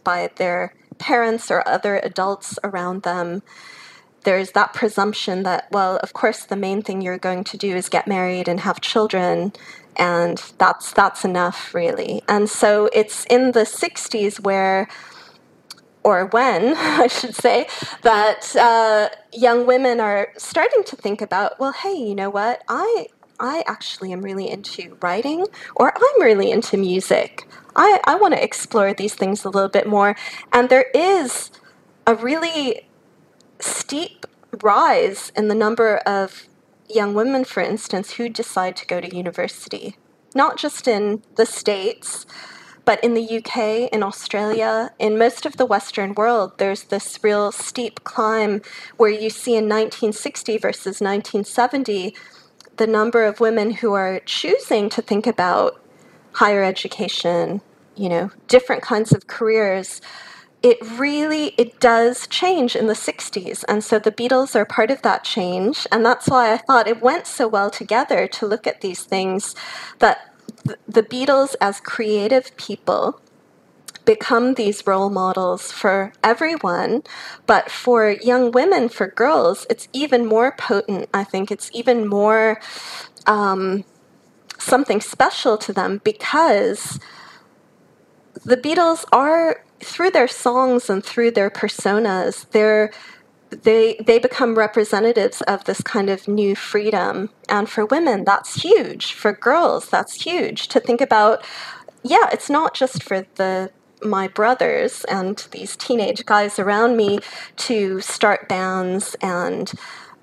[0.03, 3.41] by their parents or other adults around them
[4.23, 7.89] there's that presumption that, well, of course, the main thing you're going to do is
[7.89, 9.53] get married and have children,
[9.95, 12.21] and that's that's enough, really.
[12.27, 14.87] And so it's in the '60s where
[16.03, 17.67] or when, I should say,
[18.01, 22.63] that uh, young women are starting to think about, well, hey, you know what?
[22.67, 23.07] I
[23.39, 27.47] I actually am really into writing, or I'm really into music.
[27.75, 30.15] I, I want to explore these things a little bit more.
[30.53, 31.49] And there is
[32.05, 32.87] a really
[33.59, 34.27] steep
[34.61, 36.47] rise in the number of
[36.93, 39.97] young women, for instance, who decide to go to university,
[40.35, 42.25] not just in the States,
[42.85, 47.51] but in the UK, in Australia, in most of the Western world, there's this real
[47.51, 48.61] steep climb
[48.97, 52.15] where you see in 1960 versus 1970
[52.77, 55.79] the number of women who are choosing to think about
[56.33, 57.61] higher education,
[57.95, 60.01] you know, different kinds of careers
[60.63, 65.01] it really it does change in the 60s and so the beatles are part of
[65.01, 68.81] that change and that's why i thought it went so well together to look at
[68.81, 69.55] these things
[69.99, 70.33] that
[70.87, 73.19] the beatles as creative people
[74.05, 77.03] become these role models for everyone
[77.47, 81.51] but for young women for girls it's even more potent i think.
[81.51, 82.59] It's even more
[83.27, 83.83] um,
[84.57, 86.99] something special to them because
[88.45, 92.91] the beatles are through their songs and through their personas, they're
[93.49, 97.29] they they become representatives of this kind of new freedom.
[97.49, 99.13] And for women, that's huge.
[99.13, 100.67] For girls, that's huge.
[100.69, 101.45] To think about,
[102.01, 103.71] yeah, it's not just for the
[104.03, 107.19] my brothers and these teenage guys around me
[107.55, 109.71] to start bands and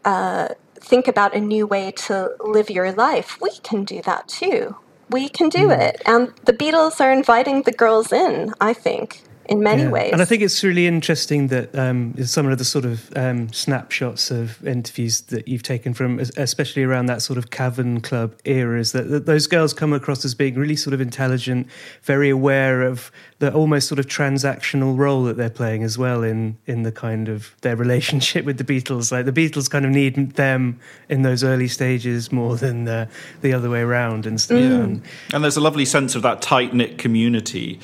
[0.05, 3.39] uh, think about a new way to live your life.
[3.41, 4.75] We can do that too.
[5.11, 5.79] We can do mm.
[5.79, 6.03] it.
[6.07, 9.91] And the Beatles are inviting the girls in, I think in many yeah.
[9.91, 10.13] ways.
[10.13, 14.31] And I think it's really interesting that um, some of the sort of um, snapshots
[14.31, 18.93] of interviews that you've taken from, especially around that sort of Cavern Club era, is
[18.93, 21.67] that, that those girls come across as being really sort of intelligent,
[22.03, 26.59] very aware of the almost sort of transactional role that they're playing as well in
[26.67, 29.11] in the kind of their relationship with the Beatles.
[29.11, 33.09] Like the Beatles kind of need them in those early stages more than the,
[33.41, 34.59] the other way around and stuff.
[34.59, 34.85] Mm.
[34.85, 37.81] And, and there's a lovely sense of that tight knit community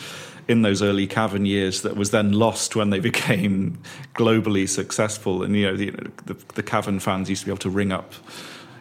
[0.48, 3.78] in those early Cavern years that was then lost when they became
[4.14, 5.42] globally successful.
[5.42, 5.90] And you know, the,
[6.26, 8.14] the, the Cavern fans used to be able to ring up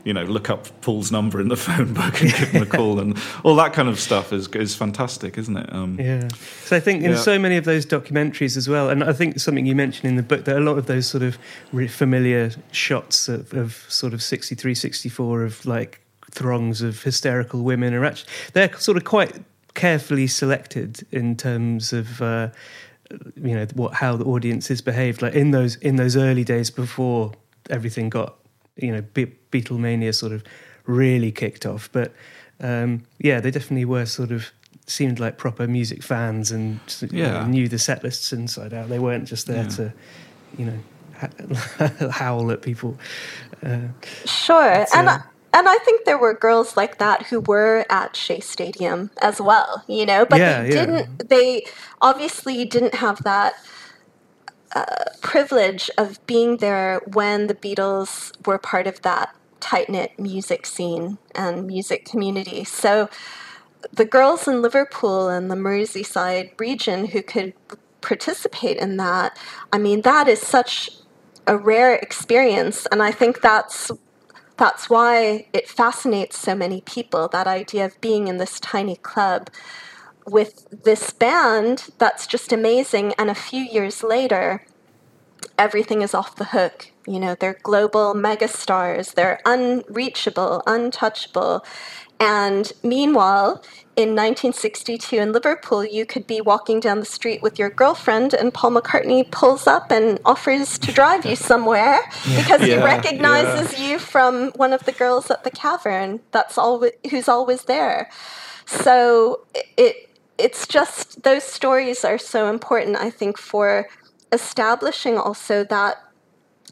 [0.04, 3.00] you know, look up Paul's number in the phone book and give him a call,
[3.00, 5.74] and all that kind of stuff is is fantastic, isn't it?
[5.74, 6.28] Um, yeah.
[6.66, 7.18] So I think in yeah.
[7.18, 10.24] so many of those documentaries as well, and I think something you mentioned in the
[10.24, 11.38] book that a lot of those sort of
[11.90, 18.04] familiar shots of, of sort of 63, 64 of like throngs of hysterical women are
[18.04, 22.50] actually they're sort of quite carefully selected in terms of uh,
[23.36, 27.32] you know what how the audiences behaved like in those in those early days before
[27.70, 28.36] everything got
[28.78, 30.44] you know Be- Beatlemania sort of
[30.86, 32.14] really kicked off but
[32.60, 34.52] um, yeah they definitely were sort of
[34.86, 37.32] seemed like proper music fans and yeah.
[37.32, 39.70] know, knew the set lists inside out they weren't just there yeah.
[39.70, 39.94] to
[40.58, 42.98] you know howl at people
[43.64, 43.80] uh,
[44.26, 45.20] sure and uh,
[45.54, 49.84] and I think there were girls like that who were at Shea Stadium as well,
[49.88, 51.26] you know, but yeah, they didn't, yeah.
[51.28, 51.66] they
[52.02, 53.54] obviously didn't have that
[54.76, 54.86] uh,
[55.22, 61.20] privilege of being there when the Beatles were part of that tight knit music scene
[61.36, 62.64] and music community.
[62.64, 63.10] So
[63.92, 67.54] the girls in Liverpool and the Merseyside region who could
[68.02, 69.38] participate in that,
[69.72, 70.90] I mean, that is such
[71.46, 72.88] a rare experience.
[72.92, 73.92] And I think that's
[74.58, 79.50] that's why it fascinates so many people that idea of being in this tiny club
[80.28, 83.14] with this band that's just amazing.
[83.18, 84.66] And a few years later,
[85.58, 86.92] everything is off the hook.
[87.08, 91.66] You know, they're global megastars, they're unreachable, untouchable.
[92.20, 93.62] And meanwhile,
[93.96, 98.54] in 1962 in Liverpool, you could be walking down the street with your girlfriend, and
[98.54, 102.00] Paul McCartney pulls up and offers to drive you somewhere
[102.36, 103.92] because yeah, he recognizes yeah.
[103.92, 106.22] you from one of the girls at the cavern.
[106.32, 108.10] That's all who's always there.
[108.66, 109.46] So
[109.78, 113.88] it it's just those stories are so important, I think, for
[114.32, 115.98] establishing also that.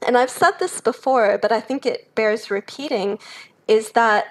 [0.06, 3.20] And I've said this before, but I think it bears repeating,
[3.68, 4.26] is that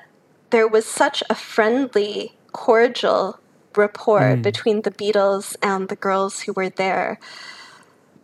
[0.51, 3.39] there was such a friendly cordial
[3.77, 4.43] rapport mm.
[4.43, 7.19] between the Beatles and the girls who were there.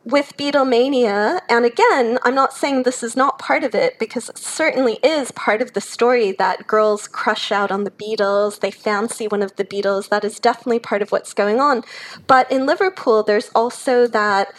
[0.05, 4.39] With Beatlemania, and again, I'm not saying this is not part of it because it
[4.39, 9.27] certainly is part of the story that girls crush out on the Beatles, they fancy
[9.27, 10.09] one of the Beatles.
[10.09, 11.83] That is definitely part of what's going on.
[12.29, 14.55] But in Liverpool, there's also that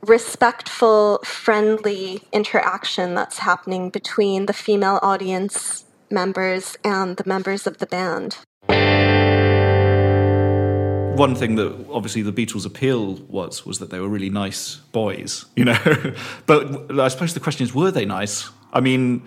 [0.00, 7.86] respectful, friendly interaction that's happening between the female audience members and the members of the
[7.86, 8.38] band.
[11.16, 15.44] One thing that obviously the Beatles' appeal was was that they were really nice boys,
[15.56, 15.78] you know.
[16.46, 18.48] but I suppose the question is, were they nice?
[18.72, 19.22] I mean,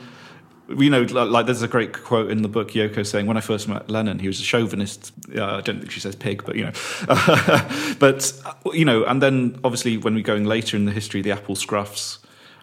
[0.68, 3.68] you know, like, there's a great quote in the book, Yoko saying, "When I first
[3.68, 6.66] met Lennon, he was a chauvinist." Uh, I don't think she says pig, but you
[6.66, 6.72] know,
[8.00, 8.34] but
[8.74, 12.18] you know, and then obviously when we're going later in the history, the Apple Scruffs,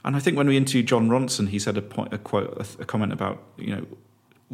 [0.05, 2.83] and I think when we interviewed Jon Ronson, he said a point, a quote, a,
[2.83, 3.87] a comment about you know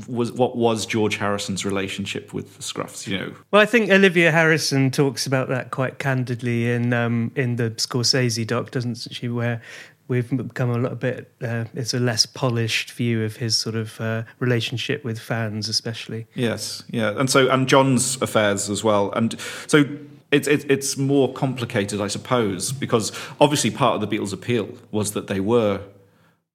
[0.07, 3.07] was what was George Harrison's relationship with the Scruffs?
[3.07, 7.57] You know, well, I think Olivia Harrison talks about that quite candidly in um, in
[7.57, 9.29] the Scorsese doc, doesn't she?
[9.29, 9.61] Where
[10.09, 14.01] we've become a little bit uh, it's a less polished view of his sort of
[14.01, 19.39] uh, relationship with fans especially yes yeah and so and john's affairs as well and
[19.67, 19.85] so
[20.33, 25.13] it's it, it's more complicated i suppose because obviously part of the beatles appeal was
[25.13, 25.81] that they were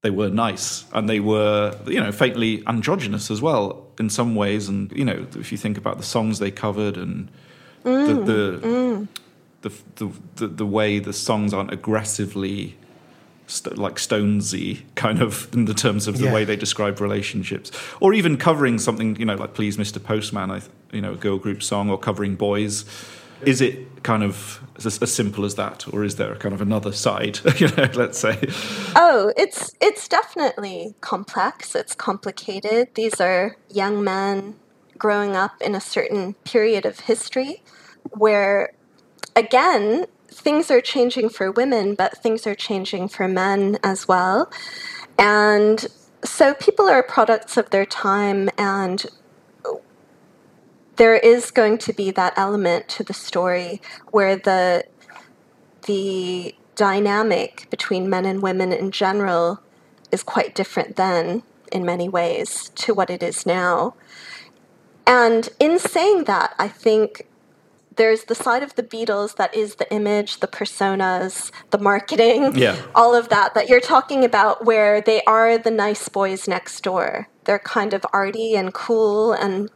[0.03, 4.69] they were nice and they were you know faintly androgynous as well in some ways
[4.69, 7.29] and you know if you think about the songs they covered and
[7.83, 9.07] mm, the the, mm.
[9.61, 12.75] the, the, the the way the songs aren't aggressively
[13.47, 16.33] st- like Stonesy kind of in the terms of the yeah.
[16.33, 20.03] way they describe relationships, or even covering something you know like "Please, Mr.
[20.03, 22.85] Postman," I you know a girl group song, or covering boys.
[23.45, 26.91] Is it kind of as, as simple as that, or is there kind of another
[26.91, 27.39] side?
[27.57, 28.39] you know, let's say.
[28.95, 31.75] Oh, it's it's definitely complex.
[31.75, 32.89] It's complicated.
[32.95, 34.55] These are young men
[34.97, 37.63] growing up in a certain period of history
[38.11, 38.73] where
[39.35, 44.51] again things are changing for women, but things are changing for men as well.
[45.17, 45.85] And
[46.23, 49.05] so people are products of their time, and
[50.95, 53.81] there is going to be that element to the story
[54.11, 54.85] where the
[55.85, 59.59] the dynamic between men and women in general
[60.11, 63.95] is quite different then in many ways to what it is now.
[65.05, 67.27] And in saying that, I think
[67.95, 72.81] there's the side of the Beatles that is the image, the personas, the marketing, yeah.
[72.95, 77.27] all of that that you're talking about, where they are the nice boys next door.
[77.43, 79.69] They're kind of arty and cool and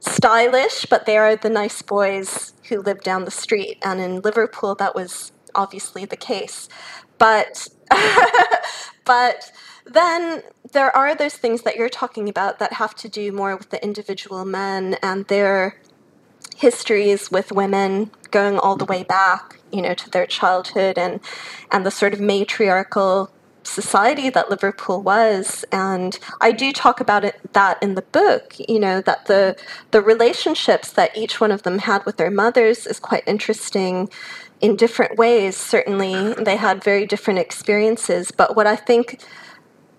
[0.00, 3.78] stylish, but they are the nice boys who live down the street.
[3.82, 6.68] And in Liverpool, that was obviously the case.
[7.18, 7.68] But,
[9.04, 9.52] but
[9.84, 10.42] then
[10.72, 13.82] there are those things that you're talking about that have to do more with the
[13.82, 15.80] individual men and their
[16.56, 21.20] histories with women going all the way back, you know, to their childhood and
[21.70, 23.30] and the sort of matriarchal
[23.62, 25.64] society that Liverpool was.
[25.72, 29.56] And I do talk about it that in the book, you know, that the
[29.90, 34.08] the relationships that each one of them had with their mothers is quite interesting
[34.60, 35.56] in different ways.
[35.56, 38.30] Certainly they had very different experiences.
[38.30, 39.22] But what I think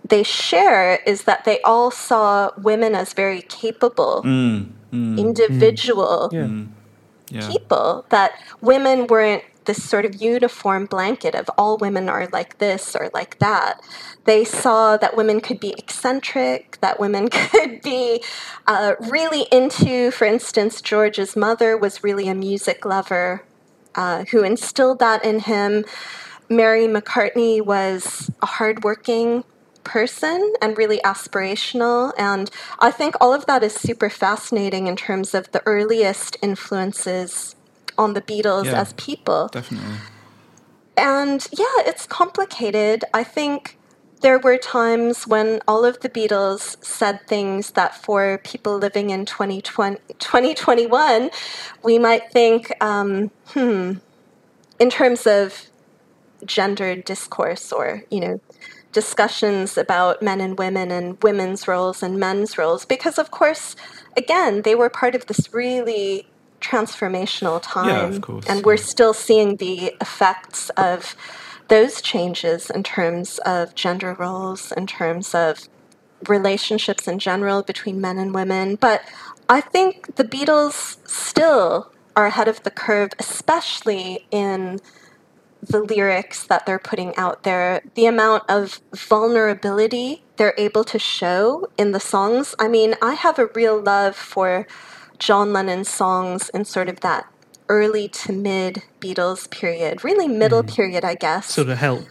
[0.08, 4.24] they share is that they all saw women as very capable.
[4.24, 5.18] Mm mm.
[5.18, 6.34] individual mm.
[6.34, 6.46] Yeah.
[6.46, 6.68] Mm.
[7.30, 7.48] Yeah.
[7.48, 12.96] people, that women weren't this sort of uniform blanket of all women are like this
[12.96, 13.80] or like that.
[14.26, 18.24] They saw that women could be eccentric, that women could be
[18.68, 23.44] uh, really into, for instance, George's mother was really a music lover
[23.96, 25.86] uh, who instilled that in him.
[26.50, 29.44] Mary McCartney was a hardworking
[29.84, 32.14] person and really aspirational.
[32.18, 32.50] And
[32.80, 37.56] I think all of that is super fascinating in terms of the earliest influences
[37.98, 39.50] on the Beatles yeah, as people.
[39.50, 39.98] Definitely.
[40.98, 43.06] And yeah, it's complicated.
[43.14, 43.78] I think
[44.22, 49.26] there were times when all of the Beatles said things that for people living in
[49.26, 51.32] 2020, 2021,
[51.84, 53.94] we might think, um, hmm,
[54.80, 55.68] in terms of
[56.46, 58.40] gendered discourse or, you know,
[58.92, 63.76] discussions about men and women and women's roles and men's roles because of course
[64.18, 66.28] again they were part of this really
[66.62, 71.16] transformational time yeah, of course, and we're still seeing the effects of
[71.68, 75.68] those changes in terms of gender roles in terms of
[76.28, 78.76] relationships in general between men and women.
[78.76, 79.02] But
[79.50, 84.80] i think the beatles still are ahead of the curve especially in
[85.62, 91.70] the lyrics that they're putting out there, the amount of vulnerability they're able to show
[91.78, 92.56] in the songs.
[92.60, 94.68] I mean, I have a real love for
[95.22, 97.28] John Lennon's songs in sort of that
[97.70, 100.76] early to mid Beatles period, really middle mm.
[100.76, 101.46] period, I guess.
[101.46, 102.04] Sort of help.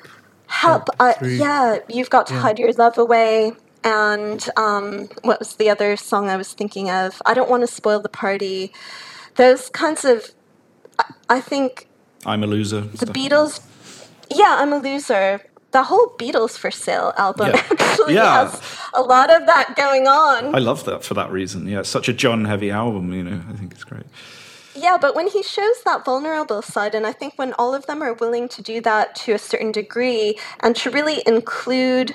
[0.46, 1.78] Help, help uh, yeah.
[1.88, 2.40] You've got to yeah.
[2.40, 3.52] hide your love away.
[3.82, 7.20] And um, what was the other song I was thinking of?
[7.26, 8.72] I don't want to spoil the party.
[9.34, 10.30] Those kinds of,
[11.28, 11.88] I think
[12.24, 12.82] I'm a loser.
[12.82, 13.60] The Beatles,
[14.30, 15.40] Yeah, I'm a loser.
[15.72, 17.66] The whole Beatles for Sale album Yeah.
[17.70, 18.50] actually Yeah.
[18.50, 18.60] has
[18.92, 20.54] a lot of that going on.
[20.54, 21.66] I love that for that reason.
[21.66, 23.12] Yeah, such a John heavy album.
[23.12, 24.06] You know, I think it's great.
[24.74, 28.02] Yeah, but when he shows that vulnerable side, and I think when all of them
[28.02, 32.14] are willing to do that to a certain degree and to really include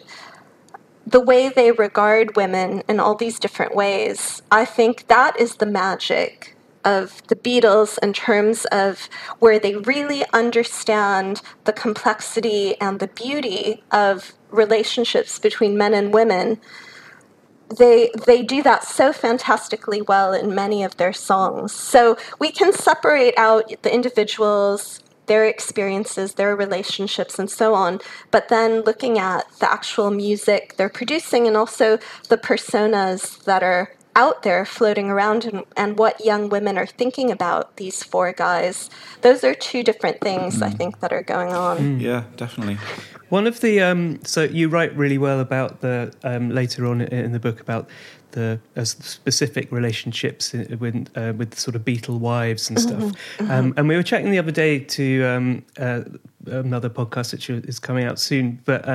[1.05, 5.65] the way they regard women in all these different ways, I think that is the
[5.65, 6.55] magic
[6.85, 9.09] of the Beatles in terms of
[9.39, 16.59] where they really understand the complexity and the beauty of relationships between men and women
[17.77, 21.71] they they do that so fantastically well in many of their songs.
[21.71, 27.99] So we can separate out the individuals, their experiences, their relationships, and so on.
[28.31, 31.97] But then looking at the actual music they're producing and also
[32.29, 37.31] the personas that are out there floating around and, and what young women are thinking
[37.31, 38.89] about these four guys.
[39.21, 41.99] Those are two different things I think that are going on.
[41.99, 42.77] Yeah, definitely.
[43.29, 47.31] One of the um, so you write really well about the um, later on in
[47.31, 47.89] the book about
[48.31, 53.13] the uh, specific relationships in- with uh, with sort of Beatle wives and stuff.
[53.39, 56.01] Um, and we were chatting the other day to um, uh,
[56.45, 58.87] another podcast that is coming out soon, but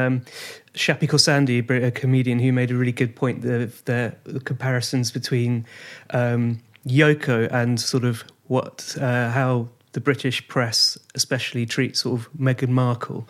[0.74, 5.66] Shappi Khorsandi, a comedian who made a really good point of the, the comparisons between
[6.10, 12.32] um, Yoko and sort of what uh, how the British press especially treats sort of
[12.34, 13.28] Meghan Markle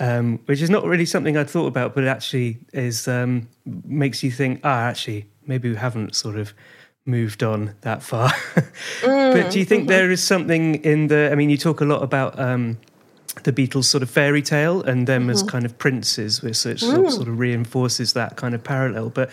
[0.00, 4.22] um, which is not really something I'd thought about, but it actually is um, makes
[4.22, 4.60] you think.
[4.64, 6.54] Ah, actually, maybe we haven't sort of
[7.04, 8.32] moved on that far.
[9.02, 11.30] but do you think there is something in the?
[11.30, 12.38] I mean, you talk a lot about.
[12.38, 12.78] Um,
[13.44, 15.50] the Beatles sort of fairy tale and them as mm-hmm.
[15.50, 17.10] kind of princes, which sort of, mm.
[17.10, 19.10] sort of reinforces that kind of parallel.
[19.10, 19.30] But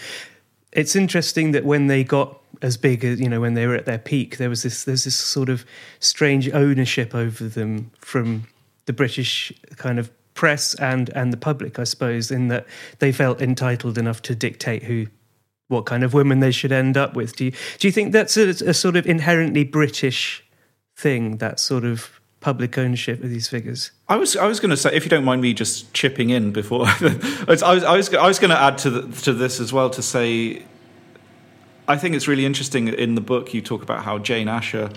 [0.71, 3.85] it's interesting that when they got as big as you know when they were at
[3.85, 5.65] their peak, there was this there's this sort of
[5.99, 8.47] strange ownership over them from
[8.85, 12.65] the British kind of press and and the public, I suppose, in that
[12.99, 15.07] they felt entitled enough to dictate who.
[15.67, 17.35] What kind of women they should end up with?
[17.35, 20.43] Do you do you think that's a, a sort of inherently British
[20.97, 21.37] thing?
[21.37, 23.91] That sort of public ownership of these figures.
[24.07, 26.51] I was I was going to say, if you don't mind me just chipping in
[26.51, 29.33] before, I was I was I was, I was going to add to the, to
[29.33, 30.63] this as well to say,
[31.87, 34.89] I think it's really interesting in the book you talk about how Jane Asher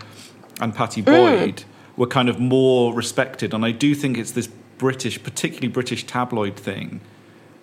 [0.61, 1.07] and Pattie mm.
[1.07, 1.65] Boyd
[1.97, 6.57] were kind of more respected, and I do think it's this British, particularly British tabloid
[6.57, 7.01] thing,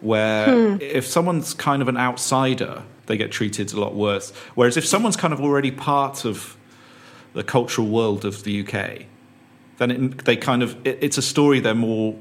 [0.02, 0.78] where hmm.
[0.82, 4.32] if someone's kind of an outsider, they get treated a lot worse.
[4.56, 6.56] Whereas if someone's kind of already part of
[7.34, 9.08] the cultural world of the UK,
[9.80, 12.16] then it, they kind of it, it's a story they're more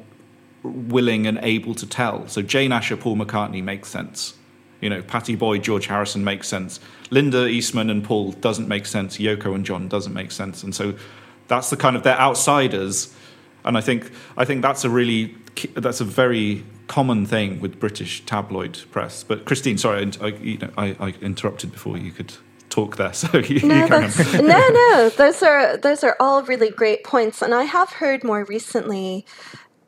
[0.62, 2.26] willing and able to tell.
[2.28, 4.34] So Jane Asher, Paul McCartney makes sense.
[4.80, 6.80] You know, Pattie Boyd, George Harrison makes sense.
[7.10, 9.18] Linda Eastman and Paul doesn't make sense.
[9.18, 10.62] Yoko and John doesn't make sense.
[10.62, 10.94] And so
[11.48, 13.14] that's the kind of they're outsiders.
[13.64, 15.36] And I think I think that's a really
[15.74, 19.24] that's a very common thing with British tabloid press.
[19.24, 22.32] But Christine, sorry, I, I, you know, I, I interrupted before you could
[22.78, 23.12] talk there.
[23.18, 25.10] So you, No, you that's, no, no.
[25.10, 29.24] Those are those are all really great points, and I have heard more recently,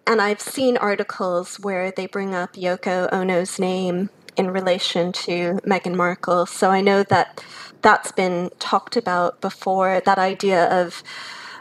[0.06, 5.94] and I've seen articles where they bring up Yoko Ono's name in relation to Meghan
[5.94, 6.46] Markle.
[6.46, 7.44] So I know that
[7.82, 10.00] that's been talked about before.
[10.04, 11.02] That idea of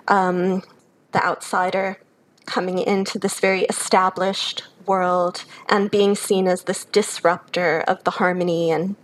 [0.08, 0.64] um,
[1.12, 2.00] the outsider
[2.46, 8.72] coming into this very established world and being seen as this disruptor of the harmony
[8.72, 8.96] and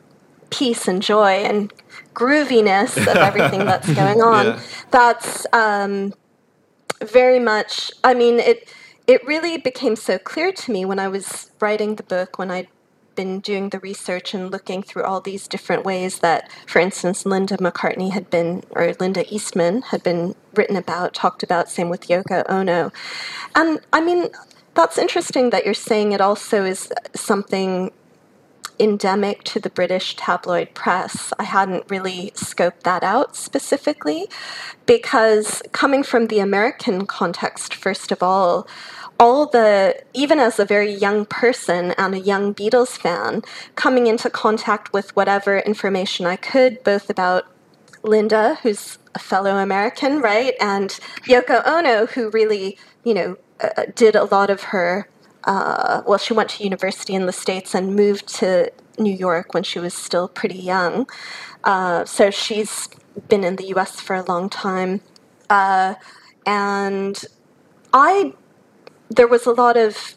[0.49, 1.71] peace and joy and
[2.15, 4.45] grooviness of everything that's going on.
[4.45, 4.61] Yeah.
[4.91, 6.13] That's um,
[7.03, 7.91] very much.
[8.03, 8.67] I mean, it
[9.07, 12.67] it really became so clear to me when I was writing the book when I'd
[13.15, 17.57] been doing the research and looking through all these different ways that, for instance, Linda
[17.57, 22.43] McCartney had been, or Linda Eastman had been written about, talked about, same with Yoko
[22.49, 22.91] Ono.
[23.55, 24.29] And I mean,
[24.73, 27.91] that's interesting that you're saying it also is something
[28.79, 31.33] endemic to the British tabloid press.
[31.39, 34.27] I hadn't really scoped that out specifically
[34.85, 38.67] because coming from the American context, first of all,
[39.19, 43.43] all the, even as a very young person and a young Beatles fan,
[43.75, 47.45] coming into contact with whatever information I could, both about
[48.03, 50.89] Linda, who's a fellow American, right, and
[51.23, 55.07] Yoko Ono, who really, you know, uh, did a lot of her.
[55.45, 59.63] Uh, well, she went to university in the States and moved to New York when
[59.63, 61.07] she was still pretty young.
[61.63, 62.89] Uh, so she's
[63.27, 65.01] been in the US for a long time.
[65.49, 65.95] Uh,
[66.45, 67.25] and
[67.93, 68.33] I,
[69.09, 70.15] there was a lot of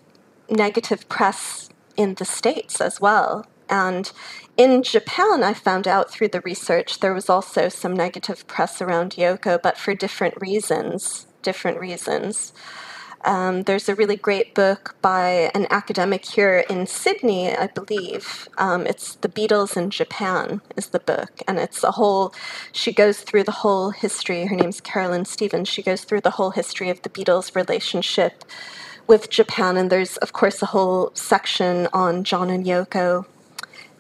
[0.51, 3.47] negative press in the States as well.
[3.69, 4.11] And
[4.57, 9.13] in Japan, I found out through the research there was also some negative press around
[9.13, 11.27] Yoko, but for different reasons.
[11.43, 12.53] Different reasons.
[13.25, 18.49] Um, there's a really great book by an academic here in Sydney, I believe.
[18.59, 21.31] Um, it's The Beatles in Japan, is the book.
[21.49, 22.33] And it's a whole,
[22.73, 24.47] she goes through the whole history.
[24.47, 25.69] Her name's Carolyn Stevens.
[25.69, 28.45] She goes through the whole history of the Beatles' relationship
[29.07, 29.77] with Japan.
[29.77, 33.27] And there's, of course, a whole section on John and Yoko.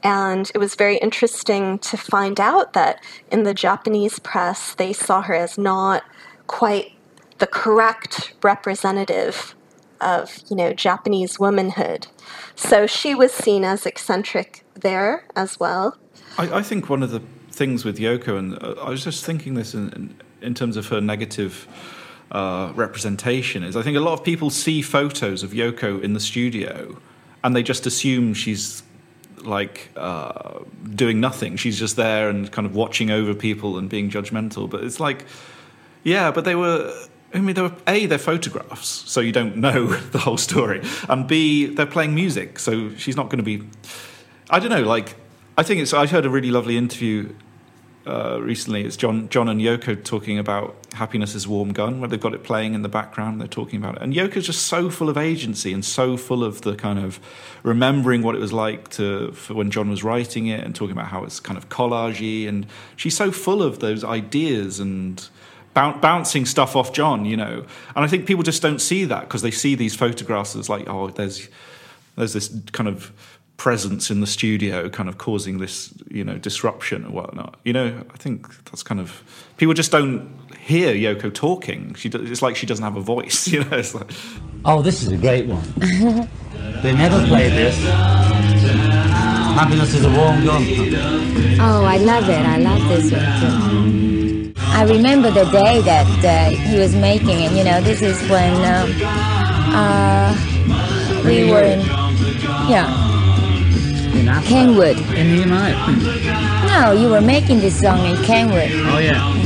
[0.00, 3.02] And it was very interesting to find out that
[3.32, 6.04] in the Japanese press, they saw her as not
[6.46, 6.92] quite
[7.38, 9.54] the correct representative
[10.00, 12.06] of you know Japanese womanhood.
[12.54, 15.96] So she was seen as eccentric there as well.
[16.36, 17.20] I, I think one of the
[17.50, 21.00] things with Yoko, and uh, I was just thinking this in, in terms of her
[21.00, 21.66] negative
[22.30, 26.20] uh, representation, is I think a lot of people see photos of Yoko in the
[26.20, 27.00] studio
[27.42, 28.82] and they just assume she's
[29.42, 30.60] like uh,
[30.94, 31.56] doing nothing.
[31.56, 34.68] She's just there and kind of watching over people and being judgmental.
[34.68, 35.24] But it's like,
[36.02, 36.92] yeah, but they were
[37.34, 41.26] I mean, they were a they're photographs, so you don't know the whole story, and
[41.26, 43.66] b they're playing music, so she's not going to be.
[44.50, 44.82] I don't know.
[44.82, 45.16] Like,
[45.56, 45.92] I think it's.
[45.92, 47.34] I heard a really lovely interview
[48.06, 48.84] uh, recently.
[48.84, 52.44] It's John, John and Yoko talking about "Happiness Is Warm Gun," where they've got it
[52.44, 53.42] playing in the background.
[53.42, 56.62] They're talking about it, and Yoko's just so full of agency and so full of
[56.62, 57.20] the kind of
[57.62, 61.24] remembering what it was like to when John was writing it and talking about how
[61.24, 62.66] it's kind of collagey, and
[62.96, 65.28] she's so full of those ideas and
[65.74, 67.64] bouncing stuff off John, you know.
[67.94, 70.88] And I think people just don't see that because they see these photographs as like,
[70.88, 71.48] oh, there's
[72.16, 73.12] there's this kind of
[73.56, 77.58] presence in the studio, kind of causing this, you know, disruption or whatnot.
[77.64, 79.22] You know, I think that's kind of
[79.56, 81.94] people just don't hear Yoko talking.
[81.94, 83.46] She it's like she doesn't have a voice.
[83.58, 84.10] You know, it's like,
[84.64, 85.62] oh, this is a great one.
[86.82, 87.76] they never played this.
[89.54, 90.62] Happiness is a warm gun.
[91.60, 92.46] Oh, I love it.
[92.46, 94.07] I love this one too.
[94.56, 97.52] I remember the day that uh, he was making it.
[97.52, 98.90] You know, this is when um,
[99.74, 100.34] uh,
[101.24, 101.80] we were in,
[102.68, 102.88] yeah,
[104.14, 104.98] in Kenwood.
[105.16, 106.66] In the United.
[106.66, 108.70] No, you were making this song in Kenwood.
[108.72, 109.38] Oh yeah.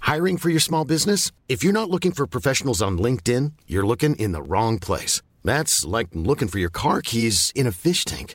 [0.00, 1.30] Hiring for your small business?
[1.48, 5.22] If you're not looking for professionals on LinkedIn, you're looking in the wrong place.
[5.44, 8.34] That's like looking for your car keys in a fish tank.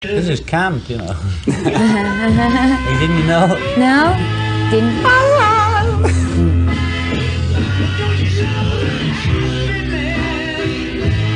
[0.00, 1.12] This is camp, you know.
[1.42, 3.48] hey, didn't you know?
[3.76, 4.14] No?
[4.70, 4.94] Didn't.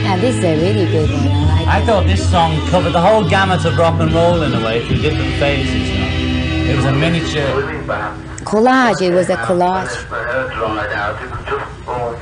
[0.05, 1.27] yeah, this is a really good one.
[1.27, 4.55] I like I thought this song covered the whole gamut of rock and roll in
[4.55, 5.91] a way through different phases.
[5.91, 6.73] You know?
[6.73, 7.83] It was a miniature.
[8.45, 9.93] Collage, it was a collage.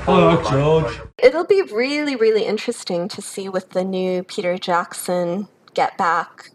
[0.06, 1.00] Hello, George.
[1.22, 6.50] It'll be really, really interesting to see with the new Peter Jackson Get Back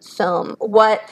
[0.00, 1.08] film what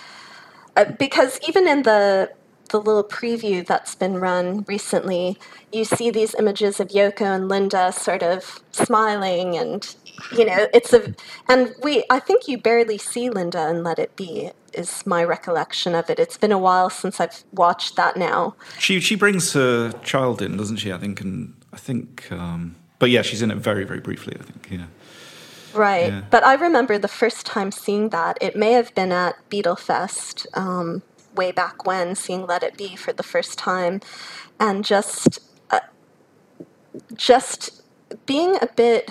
[0.76, 2.30] uh, because even in the
[2.70, 5.38] the little preview that's been run recently,
[5.72, 9.94] you see these images of Yoko and Linda sort of smiling and
[10.36, 11.14] you know it's a
[11.48, 15.94] and we I think you barely see Linda and Let It Be is my recollection
[15.94, 16.18] of it.
[16.18, 18.57] It's been a while since I've watched that now.
[18.78, 20.92] She she brings her child in, doesn't she?
[20.92, 24.42] I think and I think um, but yeah, she's in it very very briefly, I
[24.42, 24.86] think, yeah.
[25.74, 26.12] Right.
[26.12, 26.22] Yeah.
[26.30, 28.38] But I remember the first time seeing that.
[28.40, 31.02] It may have been at Beatlefest um,
[31.34, 34.00] way back when, seeing Let It Be for the first time,
[34.60, 35.80] and just uh,
[37.14, 37.82] just
[38.26, 39.10] being a bit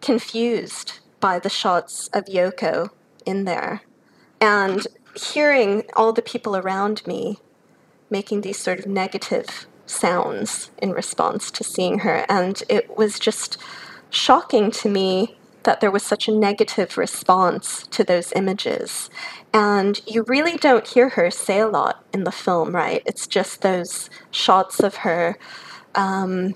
[0.00, 2.90] confused by the shots of Yoko
[3.24, 3.82] in there,
[4.40, 4.86] and
[5.16, 7.38] hearing all the people around me
[8.10, 13.56] making these sort of negative sounds in response to seeing her, and it was just
[14.14, 19.08] shocking to me that there was such a negative response to those images.
[19.52, 23.02] And you really don't hear her say a lot in the film, right?
[23.06, 25.38] It's just those shots of her
[25.94, 26.54] um,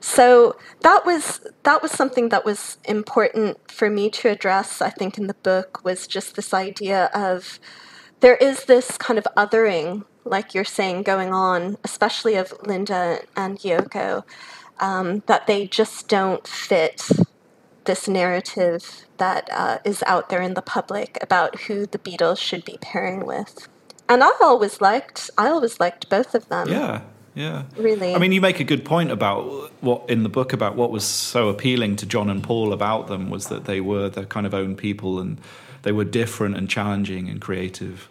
[0.00, 4.82] so that was that was something that was important for me to address.
[4.82, 7.60] I think in the book was just this idea of
[8.20, 13.58] there is this kind of othering, like you're saying, going on, especially of Linda and
[13.58, 14.24] Yoko,
[14.80, 17.08] um, that they just don't fit
[17.84, 22.64] this narrative that uh, is out there in the public about who the Beatles should
[22.64, 23.68] be pairing with.
[24.08, 26.68] And I always liked, I always liked both of them.
[26.68, 27.02] Yeah,
[27.34, 27.64] yeah.
[27.76, 28.14] Really.
[28.14, 31.04] I mean, you make a good point about what in the book about what was
[31.04, 34.54] so appealing to John and Paul about them was that they were their kind of
[34.54, 35.40] own people and
[35.82, 38.08] they were different and challenging and creative.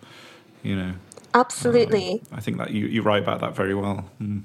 [0.63, 0.93] You know.
[1.33, 2.21] Absolutely.
[2.31, 4.09] I think that you you write about that very well.
[4.21, 4.43] Mm.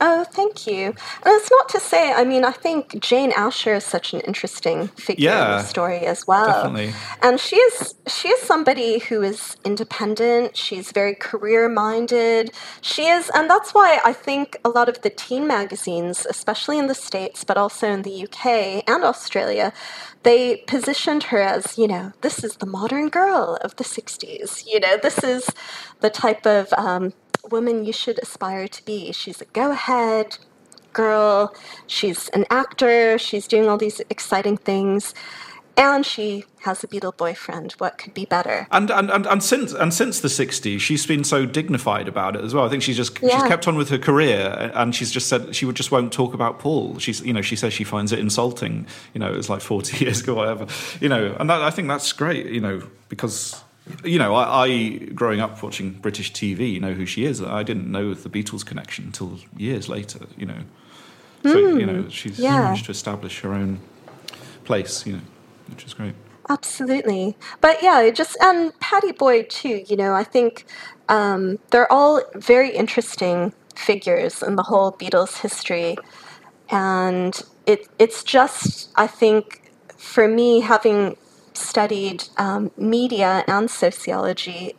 [0.00, 0.86] Oh, thank you.
[0.86, 0.94] And
[1.24, 5.30] it's not to say, I mean, I think Jane Asher is such an interesting figure
[5.30, 6.46] in the story as well.
[6.46, 6.92] definitely.
[7.22, 12.52] And she is she is somebody who is independent, she's very career minded.
[12.80, 16.86] She is and that's why I think a lot of the teen magazines, especially in
[16.86, 19.72] the States, but also in the UK and Australia,
[20.26, 24.66] they positioned her as, you know, this is the modern girl of the 60s.
[24.66, 25.48] You know, this is
[26.00, 27.12] the type of um,
[27.46, 29.12] woman you should aspire to be.
[29.12, 30.38] She's a go ahead
[30.96, 31.54] girl,
[31.86, 35.14] she's an actor, she's doing all these exciting things,
[35.76, 37.72] and she has a Beatle boyfriend.
[37.72, 38.66] What could be better?
[38.70, 42.42] And, and, and, and since and since the '60s, she's been so dignified about it
[42.42, 42.64] as well.
[42.64, 45.66] I think she's just she's kept on with her career, and she's just said she
[45.66, 46.98] would just won't talk about Paul.
[46.98, 48.86] She's you know she says she finds it insulting.
[49.12, 50.66] You know, it's like 40 years ago, whatever.
[51.00, 52.46] You know, and that, I think that's great.
[52.46, 53.62] You know, because
[54.04, 57.42] you know I, I growing up watching British TV, you know who she is.
[57.42, 60.20] I didn't know the Beatles connection until years later.
[60.36, 60.58] You know,
[61.44, 62.42] so you know she's Hmm.
[62.42, 62.62] yeah.
[62.64, 63.80] managed to establish her own
[64.64, 65.06] place.
[65.06, 65.20] You know,
[65.68, 66.14] which is great.
[66.48, 67.36] Absolutely.
[67.60, 70.64] But yeah, it just and Pattie Boyd too, you know, I think
[71.08, 75.96] um, they're all very interesting figures in the whole Beatles history.
[76.70, 81.16] And it it's just I think for me having
[81.56, 84.76] studied um, media and sociology,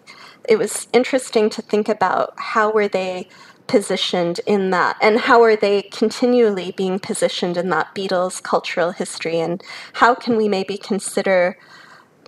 [0.48, 3.28] it was interesting to think about how were they
[3.68, 9.40] positioned in that and how are they continually being positioned in that Beatles cultural history
[9.40, 9.62] and
[9.94, 11.58] how can we maybe consider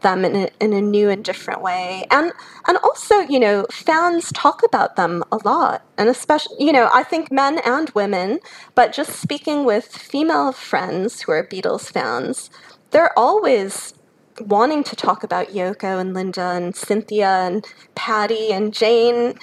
[0.02, 2.06] them in a, in a new and different way?
[2.12, 2.32] And
[2.68, 7.04] and also you know fans talk about them a lot and especially you know I
[7.04, 8.39] think men and women
[8.76, 12.50] but just speaking with female friends who are Beatles fans
[12.91, 13.93] they're always
[14.41, 17.65] wanting to talk about Yoko and Linda and Cynthia and
[17.95, 19.35] Pattie and Jane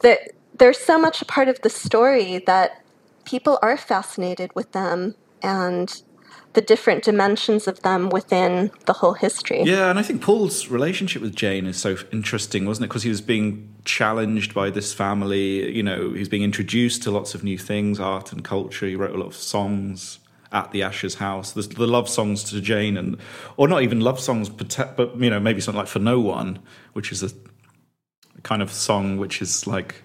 [0.00, 2.82] that there's so much a part of the story that
[3.24, 6.02] people are fascinated with them and
[6.54, 9.62] the different dimensions of them within the whole history.
[9.62, 12.88] Yeah, and I think Paul's relationship with Jane is so interesting, wasn't it?
[12.88, 15.70] Because he was being challenged by this family.
[15.70, 18.86] You know, he's being introduced to lots of new things, art and culture.
[18.86, 20.18] He wrote a lot of songs
[20.52, 21.52] at the Ashers house.
[21.52, 23.18] The, the love songs to Jane, and
[23.56, 26.58] or not even love songs, but but, you know, maybe something like "For No One,"
[26.92, 27.30] which is a
[28.42, 29.96] kind of song which is like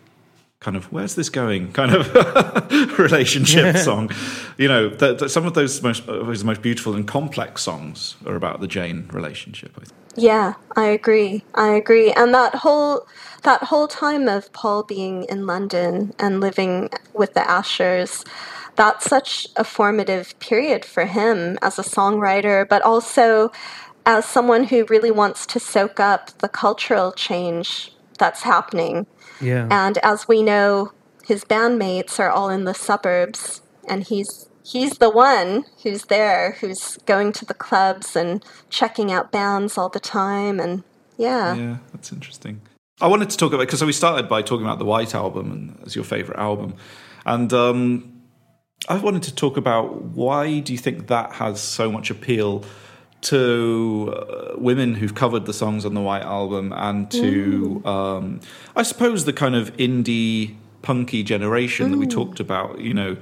[0.60, 4.10] kind of where's this going kind of relationship song
[4.58, 8.16] you know that that some of those most of his most beautiful and complex songs
[8.26, 10.04] are about the jane relationship I think.
[10.16, 11.44] Yeah, I agree.
[11.56, 12.12] I agree.
[12.12, 13.08] And that whole
[13.44, 18.26] that whole time of Paul being in London and living with the Ashers,
[18.76, 23.52] that's such a formative period for him as a songwriter, but also
[24.06, 29.06] as someone who really wants to soak up the cultural change that's happening.
[29.40, 29.68] Yeah.
[29.70, 30.92] And as we know,
[31.26, 36.98] his bandmates are all in the suburbs, and he's he's the one who's there, who's
[37.06, 40.84] going to the clubs and checking out bands all the time, and
[41.18, 42.62] yeah, yeah that's interesting
[43.02, 45.52] i wanted to talk about because so we started by talking about the white album
[45.52, 46.76] and as your favorite album
[47.26, 48.13] and um
[48.90, 52.64] i wanted to talk about why do you think that has so much appeal
[53.22, 58.42] to uh, women who've covered the songs on the White Album and to, um,
[58.76, 62.80] I suppose, the kind of indie punky generation that we talked about.
[62.82, 63.16] You know,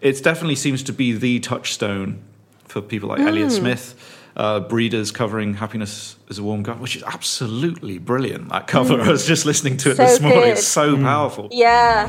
[0.00, 2.22] it definitely seems to be the touchstone
[2.64, 3.94] for people like Elliott Smith.
[4.34, 8.48] Uh, Breeders covering "Happiness Is a Warm Gun," which is absolutely brilliant.
[8.48, 10.40] That cover, I was just listening to it So this morning.
[10.40, 10.48] good.
[10.52, 11.48] It's so powerful.
[11.52, 12.08] yeah,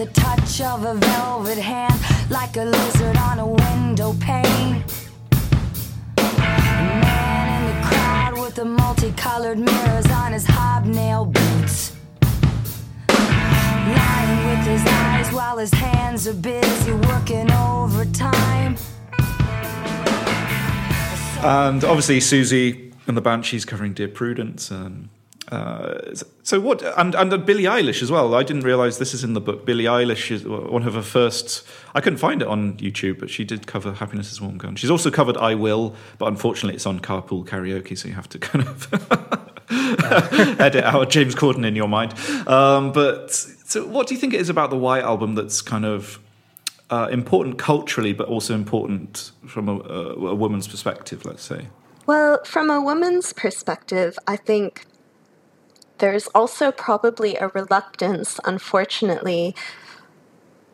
[0.00, 1.94] the touch of a velvet hand,
[2.30, 4.82] like a lizard on a window pane.
[6.16, 11.92] Man in the crowd with the multicolored mirrors on his hobnail boots.
[13.10, 18.78] Lying with his eyes while his hands are busy working overtime.
[21.42, 25.10] And obviously, Siouxsie and the Banshees covering "Dear Prudence." Um,
[25.50, 26.82] So what?
[26.96, 28.34] And and Billie Eilish as well.
[28.34, 29.64] I didn't realize this is in the book.
[29.64, 31.66] Billie Eilish is one of her first.
[31.94, 34.90] I couldn't find it on YouTube, but she did cover "Happiness Is Warm Gun." She's
[34.90, 38.66] also covered "I Will," but unfortunately, it's on Carpool Karaoke, so you have to kind
[38.66, 38.88] of
[40.60, 42.14] edit out James Corden in your mind.
[42.46, 45.84] Um, but so, what do you think it is about the White Album that's kind
[45.84, 46.20] of
[46.90, 51.24] uh, important culturally, but also important from a, a, a woman's perspective?
[51.24, 51.66] Let's say.
[52.06, 54.84] Well, from a woman's perspective, I think
[56.00, 59.54] there's also probably a reluctance, unfortunately,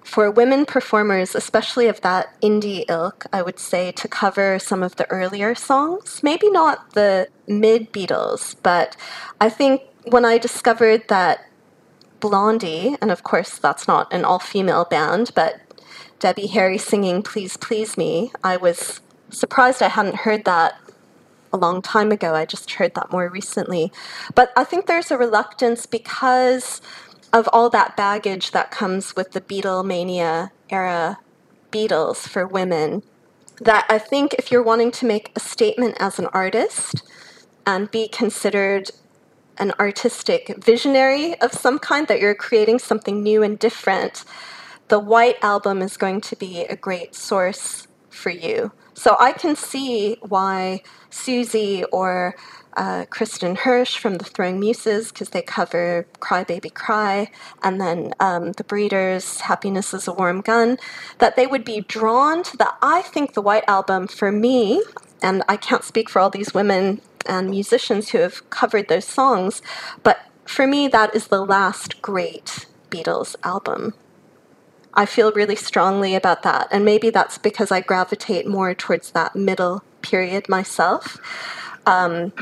[0.02, 4.96] for women performers, especially of that indie ilk, I would say, to cover some of
[4.96, 6.22] the earlier songs.
[6.22, 8.96] Maybe not the mid Beatles, but
[9.40, 11.44] I think when I discovered that
[12.20, 15.60] Blondie, and of course that's not an all female band, but
[16.20, 19.00] Debbie Harry singing Please Please Me, I was
[19.30, 20.80] surprised I hadn't heard that
[21.52, 22.34] a long time ago.
[22.34, 23.92] I just heard that more recently.
[24.34, 26.80] But I think there's a reluctance because
[27.32, 31.18] of all that baggage that comes with the Beatlemania era
[31.70, 33.02] Beatles for women.
[33.60, 37.02] That I think if you're wanting to make a statement as an artist
[37.66, 38.90] and be considered
[39.58, 44.24] an artistic visionary of some kind, that you're creating something new and different,
[44.88, 48.72] the White Album is going to be a great source for you.
[48.96, 52.34] So I can see why Siouxsie or
[52.78, 57.30] uh, Kristin Hersh from the Throwing Muses, because they cover Cry Baby Cry,
[57.62, 60.78] and then um, the Breeders, Happiness is a Warm Gun,
[61.18, 62.76] that they would be drawn to that.
[62.80, 64.82] I think the White Album, for me,
[65.22, 69.60] and I can't speak for all these women and musicians who have covered those songs,
[70.02, 73.92] but for me, that is the last great Beatles album.
[74.96, 76.68] I feel really strongly about that.
[76.72, 81.18] And maybe that's because I gravitate more towards that middle period myself.
[81.84, 82.32] Um,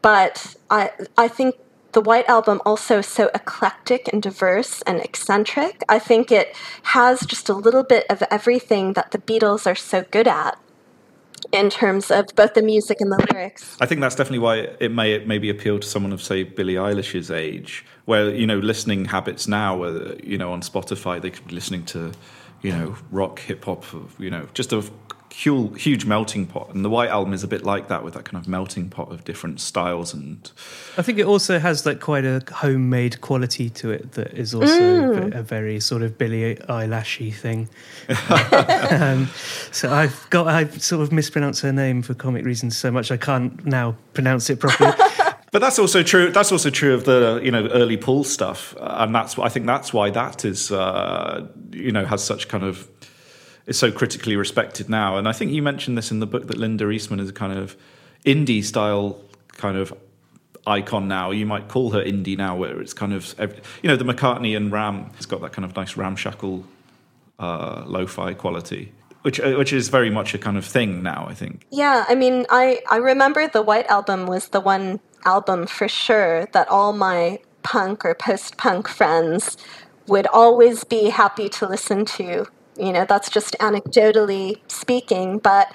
[0.00, 1.56] but I, I think
[1.92, 5.82] the White Album also is so eclectic and diverse and eccentric.
[5.88, 10.04] I think it has just a little bit of everything that the Beatles are so
[10.10, 10.58] good at
[11.52, 13.76] in terms of both the music and the lyrics.
[13.80, 17.30] I think that's definitely why it may maybe appeal to someone of say Billie Eilish's
[17.30, 21.54] age, where you know listening habits now, uh, you know on Spotify they could be
[21.54, 22.12] listening to
[22.62, 23.84] you know rock, hip hop,
[24.18, 24.82] you know just a
[25.32, 26.74] huge, huge melting pot.
[26.74, 29.10] And the White Album is a bit like that, with that kind of melting pot
[29.10, 30.12] of different styles.
[30.14, 30.50] And
[30.98, 34.72] I think it also has like quite a homemade quality to it that is also
[34.72, 35.34] Mm.
[35.34, 37.68] a very sort of Billie Eilishy thing.
[38.90, 39.28] um,
[39.70, 43.16] so I've got I've sort of mispronounced her name for comic reasons so much I
[43.16, 44.92] can't now pronounce it properly.
[45.52, 46.30] But that's also true.
[46.32, 49.92] That's also true of the you know early Paul stuff, and that's I think that's
[49.92, 52.88] why that is uh, you know has such kind of
[53.66, 55.16] is so critically respected now.
[55.16, 57.56] And I think you mentioned this in the book that Linda Eastman is a kind
[57.56, 57.76] of
[58.24, 59.92] indie style kind of
[60.66, 61.30] icon now.
[61.30, 63.34] You might call her indie now, where it's kind of
[63.82, 65.10] you know the McCartney and Ram.
[65.16, 66.64] It's got that kind of nice ramshackle
[67.38, 68.92] uh, lo-fi quality,
[69.22, 71.26] which uh, which is very much a kind of thing now.
[71.28, 71.66] I think.
[71.70, 76.46] Yeah, I mean, I, I remember the White Album was the one album for sure
[76.46, 79.56] that all my punk or post punk friends
[80.08, 82.46] would always be happy to listen to.
[82.78, 85.72] You know, that's just anecdotally speaking, but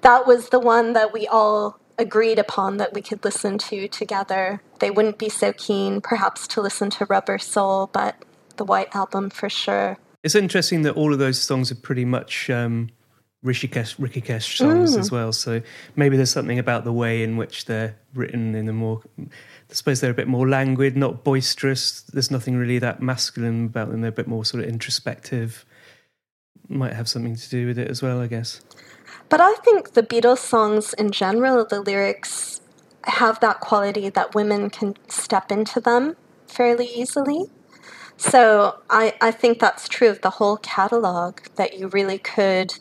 [0.00, 4.62] that was the one that we all agreed upon that we could listen to together.
[4.78, 8.24] They wouldn't be so keen, perhaps, to listen to Rubber Soul, but
[8.56, 9.98] the White Album for sure.
[10.22, 12.90] It's interesting that all of those songs are pretty much um,
[13.44, 14.98] Rishikesh, Rikikesh songs Mm.
[14.98, 15.32] as well.
[15.32, 15.60] So
[15.96, 20.00] maybe there's something about the way in which they're written in a more, I suppose
[20.00, 22.02] they're a bit more languid, not boisterous.
[22.02, 24.00] There's nothing really that masculine about them.
[24.00, 25.64] They're a bit more sort of introspective.
[26.68, 28.60] Might have something to do with it as well, I guess.
[29.28, 32.60] But I think the Beatles songs in general, the lyrics
[33.04, 36.16] have that quality that women can step into them
[36.46, 37.46] fairly easily.
[38.16, 42.74] So I, I think that's true of the whole catalog, that you really could,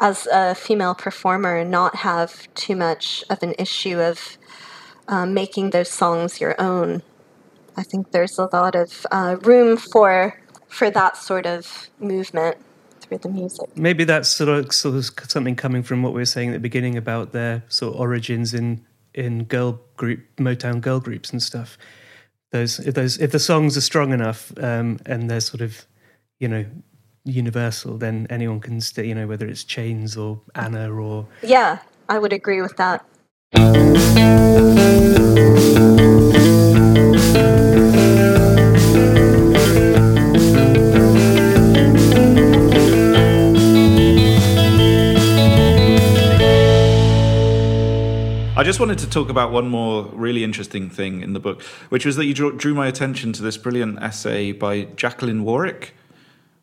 [0.00, 4.38] as a female performer, not have too much of an issue of
[5.08, 7.02] um, making those songs your own.
[7.76, 12.56] I think there's a lot of uh, room for for that sort of movement
[13.08, 13.76] through the music.
[13.76, 16.60] Maybe that's sort of, sort of something coming from what we were saying at the
[16.60, 18.84] beginning about their sort of origins in
[19.14, 21.78] in girl group Motown girl groups and stuff.
[22.52, 25.86] Those if those if the songs are strong enough um, and they're sort of
[26.38, 26.64] you know
[27.24, 31.78] universal, then anyone can st- you know whether it's Chains or Anna or Yeah,
[32.08, 33.04] I would agree with that.
[48.56, 52.06] I just wanted to talk about one more really interesting thing in the book, which
[52.06, 55.92] was that you drew, drew my attention to this brilliant essay by Jacqueline Warwick,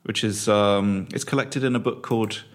[0.02, 2.46] which is um, it's collected in a book called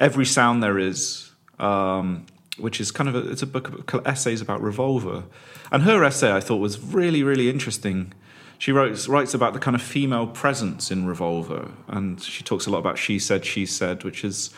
[0.00, 1.30] Every Sound There Is,
[1.60, 2.26] um,
[2.58, 5.26] which is kind of a, it's a book of essays about Revolver,
[5.70, 8.12] and her essay I thought was really really interesting.
[8.58, 12.70] She writes writes about the kind of female presence in Revolver, and she talks a
[12.70, 14.48] lot about she said she said, which is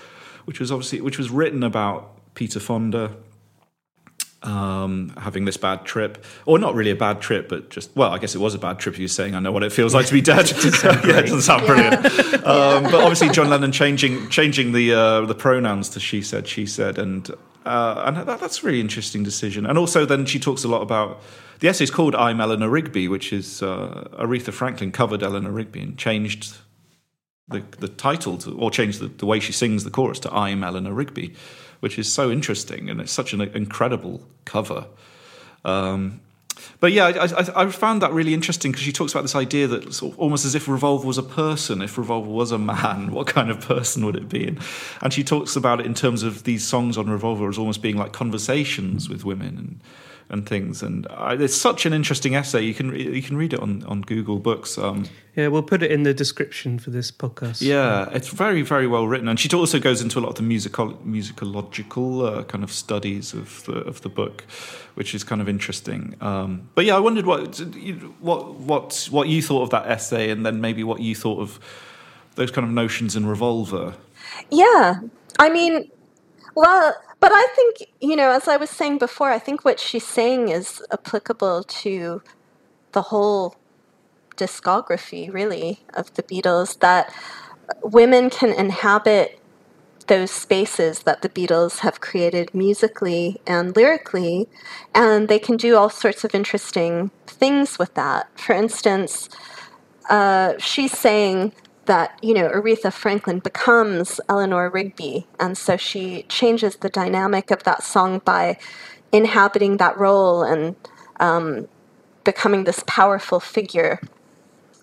[0.46, 3.14] which was obviously which was written about Peter Fonda
[4.44, 8.18] um, having this bad trip, or not really a bad trip, but just well, I
[8.18, 8.98] guess it was a bad trip.
[8.98, 10.50] Was saying, "I know what it feels like to be dead."
[10.84, 12.04] yeah, it doesn't sound brilliant.
[12.44, 16.66] Um, but obviously, John Lennon changing changing the uh, the pronouns to she said, she
[16.66, 17.30] said, and
[17.64, 19.64] uh, and that, that's a really interesting decision.
[19.64, 21.22] And also, then she talks a lot about
[21.60, 25.80] the essay is called "I'm Eleanor Rigby," which is uh, Aretha Franklin covered Eleanor Rigby
[25.80, 26.58] and changed
[27.48, 30.62] the the title to, or changed the, the way she sings the chorus to "I'm
[30.62, 31.34] Eleanor Rigby."
[31.84, 34.86] Which is so interesting and it's such an incredible cover.
[35.66, 36.22] Um,
[36.80, 39.92] but yeah, I, I, found that really interesting because she talks about this idea that
[39.92, 43.26] sort of almost as if Revolver was a person, if Revolver was a man, what
[43.26, 44.46] kind of person would it be?
[44.46, 44.58] And,
[45.02, 47.98] and she talks about it in terms of these songs on Revolver as almost being
[47.98, 49.80] like conversations with women and
[50.34, 50.82] and things.
[50.82, 52.62] And I, it's such an interesting essay.
[52.62, 54.76] You can you can read it on, on Google Books.
[54.76, 55.06] Um,
[55.36, 57.62] yeah, we'll put it in the description for this podcast.
[57.62, 60.42] Yeah, it's very very well written, and she also goes into a lot of the
[60.42, 64.44] musical musicological uh, kind of studies of the of the book,
[64.96, 66.16] which is kind of interesting.
[66.20, 67.58] Um, but yeah, I wondered what
[68.20, 71.58] what what what you thought of that essay, and then maybe what you thought of
[72.34, 73.94] those kind of notions in Revolver.
[74.50, 74.98] Yeah,
[75.38, 75.88] I mean,
[76.56, 80.06] well, but I think, you know, as I was saying before, I think what she's
[80.06, 82.20] saying is applicable to
[82.92, 83.56] the whole
[84.36, 87.10] discography, really, of the Beatles, that
[87.82, 89.40] women can inhabit
[90.06, 94.46] those spaces that the Beatles have created musically and lyrically,
[94.94, 98.38] and they can do all sorts of interesting things with that.
[98.38, 99.30] For instance,
[100.10, 101.54] uh, she's saying
[101.86, 107.62] that you know Aretha Franklin becomes Eleanor Rigby, and so she changes the dynamic of
[107.64, 108.58] that song by
[109.12, 110.76] inhabiting that role and
[111.20, 111.68] um,
[112.24, 114.00] becoming this powerful figure,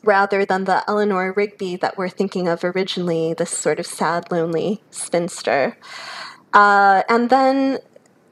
[0.03, 4.81] rather than the Eleanor Rigby that we're thinking of originally, this sort of sad, lonely
[4.91, 5.77] spinster.
[6.53, 7.79] Uh, and then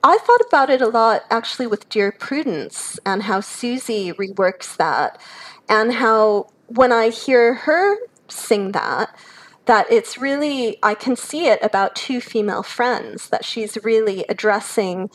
[0.04, 5.22] I thought about it a lot actually with Dear Prudence and how Siouxsie reworks that,
[5.68, 7.98] and how when I hear her
[8.32, 9.16] sing that
[9.66, 15.10] that it's really i can see it about two female friends that she's really addressing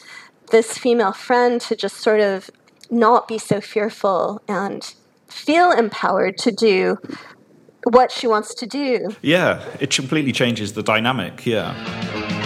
[0.50, 2.50] this female friend to just sort of
[2.90, 4.94] not be so fearful and
[5.28, 6.98] feel empowered to do
[7.90, 9.14] what she wants to do.
[9.20, 12.42] Yeah it completely changes the dynamic yeah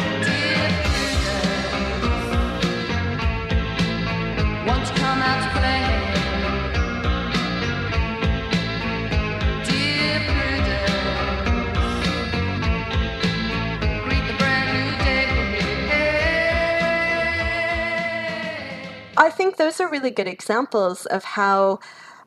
[19.19, 21.81] I think those are really good examples of how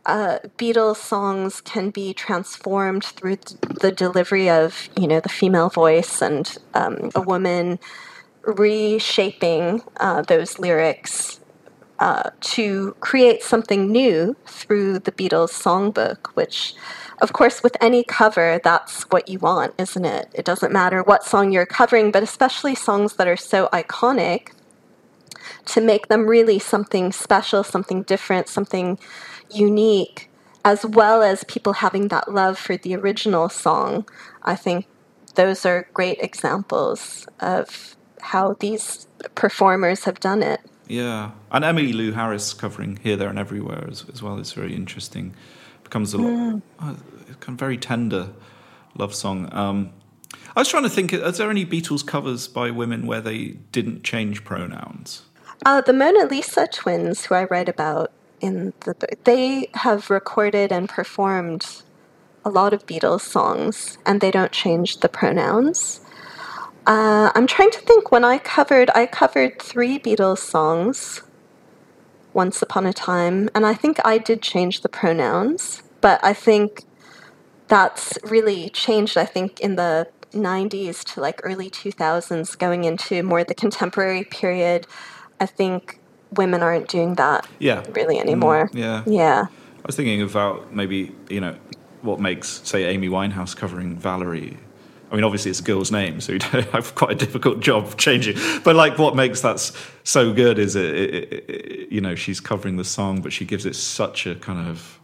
[0.05, 3.37] uh, Beatles songs can be transformed through
[3.79, 7.79] the delivery of, you know, the female voice and um, a woman
[8.43, 11.39] reshaping uh, those lyrics
[11.99, 16.73] uh, to create something new through the Beatles songbook, which,
[17.21, 20.27] of course, with any cover, that's what you want, isn't it?
[20.33, 24.49] It doesn't matter what song you're covering, but especially songs that are so iconic
[25.65, 28.99] to make them really something special, something different, something
[29.49, 30.29] unique,
[30.63, 34.07] as well as people having that love for the original song.
[34.43, 34.85] I think
[35.35, 40.61] those are great examples of how these performers have done it.
[40.87, 45.33] Yeah, and Emmylou Harris covering here, there, and everywhere as, as well is very interesting.
[45.83, 46.61] Becomes a lot, mm.
[46.79, 46.95] uh,
[47.39, 48.29] kind of very tender
[48.95, 49.49] love song.
[49.53, 49.93] Um,
[50.55, 54.03] I was trying to think: is there any Beatles covers by women where they didn't
[54.03, 55.23] change pronouns?
[55.63, 60.71] Uh, the Mona Lisa twins, who I write about in the book, they have recorded
[60.71, 61.83] and performed
[62.43, 66.01] a lot of Beatles songs, and they don't change the pronouns.
[66.87, 71.21] Uh, I'm trying to think when I covered, I covered three Beatles songs
[72.33, 76.85] once upon a time, and I think I did change the pronouns, but I think
[77.67, 83.43] that's really changed, I think, in the 90s to like early 2000s, going into more
[83.43, 84.87] the contemporary period.
[85.41, 85.99] I think
[86.33, 87.83] women aren't doing that yeah.
[87.93, 88.69] really anymore.
[88.69, 89.03] Mm, yeah.
[89.05, 89.45] Yeah.
[89.49, 91.55] I was thinking about maybe, you know,
[92.03, 94.57] what makes, say, Amy Winehouse covering Valerie
[95.11, 97.97] I mean, obviously it's a girl's name, so you don't have quite a difficult job
[97.97, 98.37] changing.
[98.63, 99.59] But like, what makes that
[100.05, 103.43] so good is it, it, it, it- you know, she's covering the song, but she
[103.43, 105.00] gives it such a kind of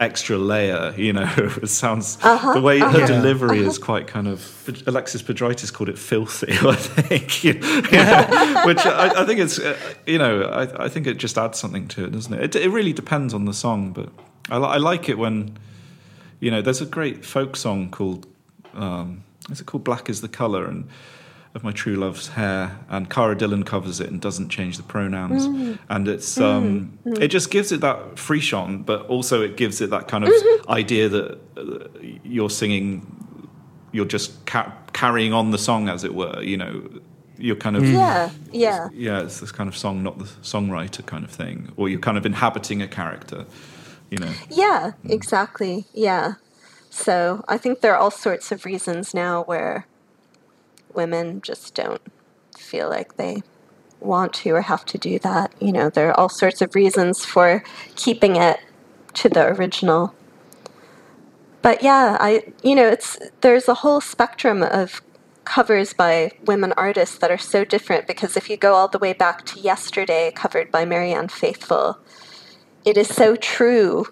[0.00, 0.94] extra layer.
[0.96, 4.82] You know, it sounds the way her delivery is quite kind of.
[4.86, 7.44] Alexis Petridis called it filthy, I think.
[7.44, 11.38] you know, which I, I think it's, uh, you know, I, I think it just
[11.38, 12.56] adds something to it, doesn't it?
[12.56, 14.08] It, it really depends on the song, but
[14.50, 15.56] I, I like it when,
[16.40, 18.26] you know, there's a great folk song called
[18.74, 20.88] um, is it called Black is the Colour and
[21.54, 25.46] of my true love's hair and Cara Dillon covers it and doesn't change the pronouns.
[25.46, 25.78] Mm.
[25.88, 26.42] And it's mm.
[26.42, 27.20] um, mm.
[27.20, 30.70] it just gives it that frisson but also it gives it that kind of mm-hmm.
[30.70, 31.88] idea that uh,
[32.24, 33.06] you're singing
[33.92, 36.88] you're just ca- carrying on the song as it were you know?
[37.36, 38.88] You're kind of Yeah, yeah.
[38.92, 42.18] yeah it's this kind of song not the songwriter kind of thing or you're kind
[42.18, 43.46] of inhabiting a character
[44.10, 44.32] you know?
[44.50, 45.86] Yeah, exactly.
[45.92, 46.34] Yeah.
[46.90, 49.86] So I think there are all sorts of reasons now where
[50.94, 52.02] women just don't
[52.58, 53.42] feel like they
[54.00, 55.52] want to or have to do that.
[55.60, 57.62] You know, there are all sorts of reasons for
[57.96, 58.60] keeping it
[59.14, 60.14] to the original.
[61.62, 65.00] But yeah, I you know, it's there's a whole spectrum of
[65.44, 69.12] covers by women artists that are so different because if you go all the way
[69.12, 71.98] back to yesterday covered by Marianne Faithfull,
[72.84, 74.06] it is so true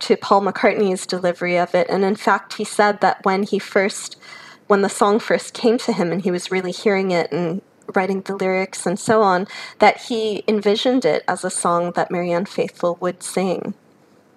[0.00, 1.88] to Paul McCartney's delivery of it.
[1.88, 4.16] And in fact, he said that when he first,
[4.68, 7.60] when the song first came to him and he was really hearing it and
[7.94, 9.46] writing the lyrics and so on,
[9.80, 13.74] that he envisioned it as a song that Marianne Faithfull would sing.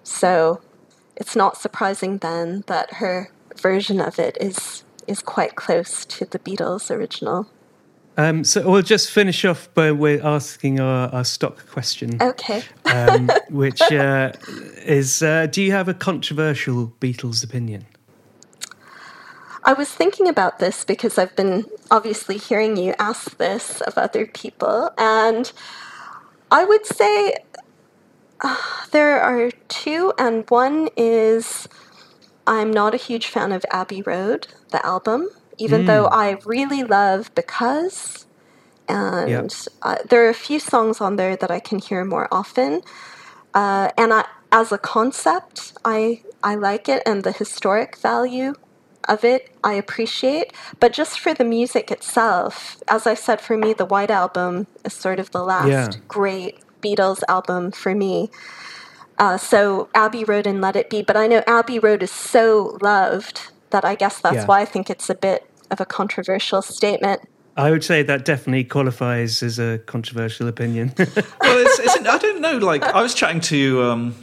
[0.02, 0.60] So
[1.16, 6.38] it's not surprising then that her version of it is is quite close to the
[6.38, 7.48] Beatles original.
[8.16, 12.62] Um, so we'll just finish off by we're asking our, our stock question, Okay.
[12.84, 14.32] um, which uh,
[14.84, 17.86] is: uh, Do you have a controversial Beatles opinion?
[19.64, 24.26] I was thinking about this because I've been obviously hearing you ask this of other
[24.26, 25.52] people, and
[26.50, 27.36] I would say
[28.40, 28.56] uh,
[28.90, 31.68] there are two, and one is
[32.46, 37.32] I'm not a huge fan of Abbey Road, the album, even though I really love
[37.36, 38.26] Because,
[38.88, 42.82] and uh, there are a few songs on there that I can hear more often.
[43.54, 48.54] Uh, and I, as a concept, I I like it, and the historic value
[49.08, 50.52] of it I appreciate.
[50.80, 54.92] But just for the music itself, as I said, for me, the White Album is
[54.92, 56.00] sort of the last Yeah.
[56.08, 58.30] great Beatles album for me.
[59.18, 62.76] Uh, so Abbey Road and Let It Be, but I know Abbey Road is so
[62.82, 64.46] loved that I guess that's Yeah.
[64.46, 67.20] why I think it's a bit of a controversial statement.
[67.56, 70.92] I would say that definitely qualifies as a controversial opinion.
[70.98, 71.06] well,
[71.42, 72.56] it's, it's, I don't know.
[72.58, 74.14] Like I was chatting to um,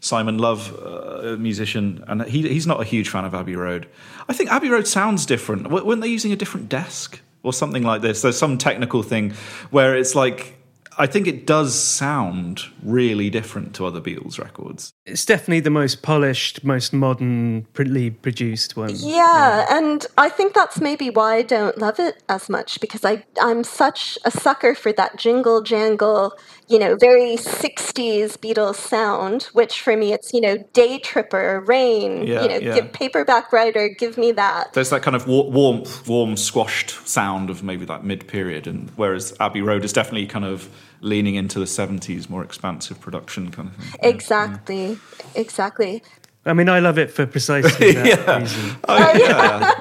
[0.00, 3.88] Simon Love, uh, a musician, and he, he's not a huge fan of Abbey Road.
[4.28, 5.64] I think Abbey Road sounds different.
[5.64, 8.22] W- Weren't they using a different desk or something like this?
[8.22, 9.32] There's some technical thing
[9.70, 10.54] where it's like
[10.96, 14.92] I think it does sound really different to other Beatles records.
[15.06, 18.90] it's definitely the most polished, most modern, printly produced one.
[18.94, 23.24] Yeah, and I think that's maybe why I don't love it as much because I
[23.40, 26.32] I'm such a sucker for that jingle jangle,
[26.68, 32.26] you know, very 60s Beatles sound, which for me it's, you know, day tripper, rain,
[32.26, 32.74] Yeah, you know, yeah.
[32.74, 34.72] give paperback writer, give me that.
[34.72, 38.90] There's that kind of wa- warmth, warm, squashed sound of maybe that mid period, and
[38.96, 40.68] whereas Abbey Road is definitely kind of
[41.00, 43.94] leaning into the 70s, more expansive production kind of thing.
[44.02, 44.98] Exactly.
[45.34, 46.02] Exactly.
[46.46, 48.76] I mean, I love it for precisely that reason.
[48.88, 49.74] Oh, yeah.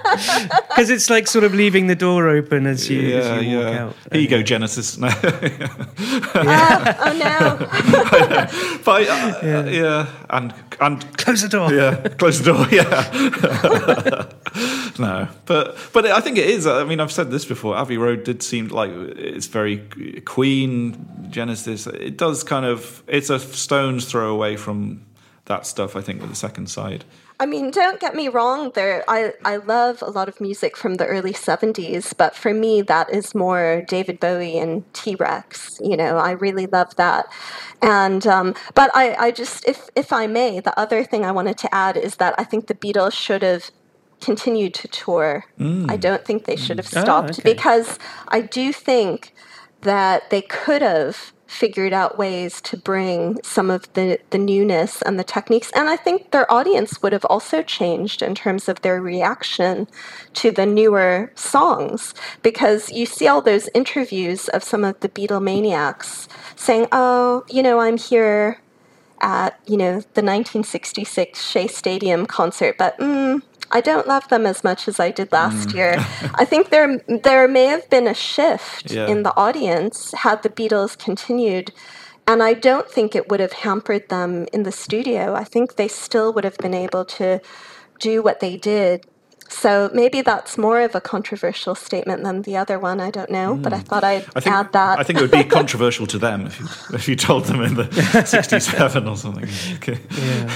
[0.67, 3.65] Because it's like sort of leaving the door open as you, yeah, as you walk
[3.65, 3.83] yeah.
[3.83, 3.95] out.
[4.11, 4.97] Here you go, Genesis.
[5.07, 5.09] No.
[6.49, 7.57] Ah, oh no.
[8.83, 10.07] but uh, yeah.
[10.29, 11.73] and and Close the door.
[11.73, 12.67] yeah, close the door.
[12.71, 12.87] Yeah,
[14.99, 16.67] no, but but I think it is.
[16.67, 17.77] I mean, I've said this before.
[17.77, 19.77] Abbey Road did seem like it's very
[20.25, 21.87] Queen Genesis.
[21.87, 23.03] It does kind of.
[23.07, 25.06] It's a stone's throw away from
[25.47, 25.95] that stuff.
[25.95, 27.03] I think with the second side.
[27.39, 28.71] I mean, don't get me wrong.
[28.73, 32.81] There, I I love a lot of music from the early '70s, but for me,
[32.83, 35.79] that is more David Bowie and T Rex.
[35.83, 37.25] You know, I really love that.
[37.81, 41.57] And um, but I, I just, if if I may, the other thing I wanted
[41.59, 43.69] to add is that I think the Beatles should have
[44.19, 45.45] continued to tour.
[45.59, 47.53] I don't think they should have Ah, stopped okay.
[47.53, 47.99] because
[48.29, 49.31] I do think
[49.81, 55.17] that they could have figured out ways to bring some of the, the newness and
[55.17, 55.71] the techniques.
[55.73, 59.87] And I think their audience would have also changed in terms of their reaction
[60.35, 62.13] to the newer songs.
[62.43, 67.79] Because you see all those interviews of some of the Beatlemaniacs saying, oh, you know,
[67.79, 68.61] I'm here
[69.21, 73.41] at, you know, the 1966 Shea Stadium concert, but mm,
[73.71, 75.75] I don't love them as much as I did last mm.
[75.75, 75.95] year.
[76.35, 79.07] I think there there may have been a shift Yeah.
[79.07, 81.71] in the audience had the Beatles continued.
[82.29, 85.33] And I don't think it would have hampered them in the studio.
[85.33, 87.39] I think they still would have been able to
[87.99, 89.05] do what they did.
[89.49, 92.99] So maybe that's more of a controversial statement than the other one.
[92.99, 93.83] I don't know, but I hmm.
[93.85, 94.99] thought I'd I think, add that.
[94.99, 97.75] I think it would be controversial to them if you, if you told them in
[97.75, 97.91] the
[98.25, 99.49] 67 or something.
[99.75, 99.99] Okay.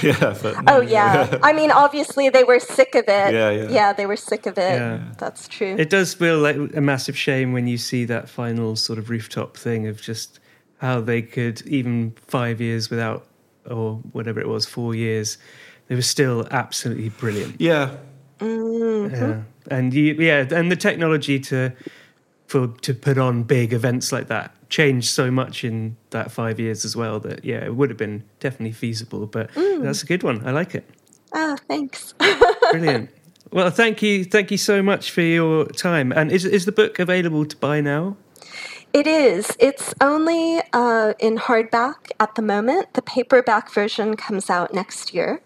[0.02, 0.36] Yeah.
[0.42, 1.38] but no, Oh yeah.
[1.42, 3.32] I mean, obviously they were sick of it.
[3.34, 3.92] Yeah, Yeah, yeah.
[3.92, 4.74] they were sick of it.
[4.74, 5.00] Yeah.
[5.18, 5.76] That's true.
[5.78, 9.56] It does feel like a massive shame when you see that final sort of rooftop
[9.56, 10.40] thing of just
[10.78, 13.26] how they could, even five years without,
[13.68, 15.38] or whatever it was, four years,
[15.88, 17.60] they were still absolutely brilliant.
[17.60, 17.96] Yeah.
[18.42, 19.42] Yeah.
[19.70, 21.72] And you, yeah, and the technology to
[22.46, 26.84] for to put on big events like that changed so much in that five years
[26.84, 29.26] as well that yeah, it would have been definitely feasible.
[29.26, 30.46] But that's a good one.
[30.46, 30.84] I like it.
[31.32, 32.14] Ah, thanks.
[32.72, 33.10] Brilliant.
[33.50, 36.12] well, thank you, thank you so much for your time.
[36.12, 38.16] And is is the book available to buy now?
[38.92, 39.56] It is.
[39.58, 42.92] It's only uh, in hardback at the moment.
[42.92, 45.40] The paperback version comes out next year.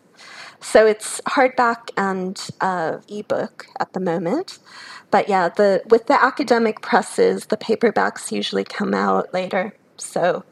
[0.66, 4.58] So it's hardback and uh, ebook at the moment.
[5.12, 9.74] But yeah, the with the academic presses, the paperbacks usually come out later.
[9.96, 10.44] So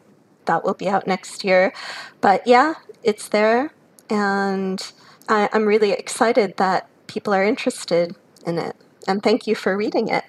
[0.45, 1.75] that will be out next year.
[2.21, 3.73] But yeah, it's there.
[4.09, 4.81] And
[5.29, 8.15] I, I'm really excited that people are interested
[8.47, 8.77] in it.
[9.09, 10.25] And thank you for reading it.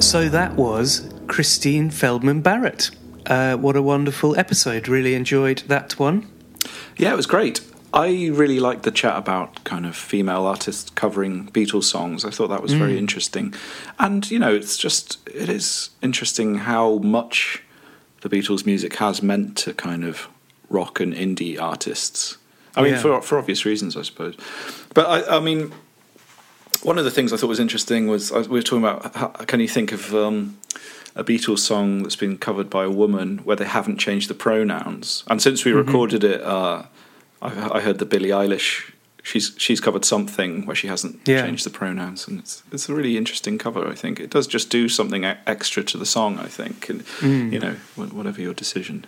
[0.00, 2.90] So that was Christine Feldman Barrett.
[3.26, 4.88] Uh, what a wonderful episode.
[4.88, 6.30] Really enjoyed that one.
[6.96, 7.60] Yeah, it was great.
[7.92, 12.24] I really liked the chat about kind of female artists covering Beatles songs.
[12.24, 13.54] I thought that was very interesting.
[14.00, 17.62] And, you know, it's just, it is interesting how much
[18.22, 20.28] the Beatles' music has meant to kind of
[20.68, 22.36] rock and indie artists.
[22.74, 23.00] I mean, Yeah.
[23.00, 24.34] for, for obvious reasons, I suppose.
[24.92, 25.72] But I, I mean,
[26.82, 29.60] one of the things I thought was interesting was we were talking about how, can
[29.60, 30.58] you think of um,
[31.16, 35.24] a Beatles song that's been covered by a woman where they haven't changed the pronouns?
[35.28, 36.84] And since we recorded it, uh,
[37.42, 38.90] I, I heard that Billie Eilish
[39.22, 41.46] she's she's covered something where she hasn't Yeah.
[41.46, 43.88] changed the pronouns, and it's it's a really interesting cover.
[43.88, 46.38] I think it does just do something extra to the song.
[46.38, 47.02] I think, and
[47.52, 49.06] you know, whatever your decision.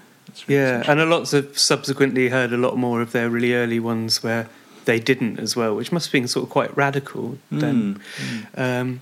[0.48, 3.78] Really Yeah, and a lots of subsequently heard a lot more of their really early
[3.80, 4.48] ones where
[4.84, 8.00] they didn't as well, which must have been sort of quite radical then.
[8.56, 9.00] Um,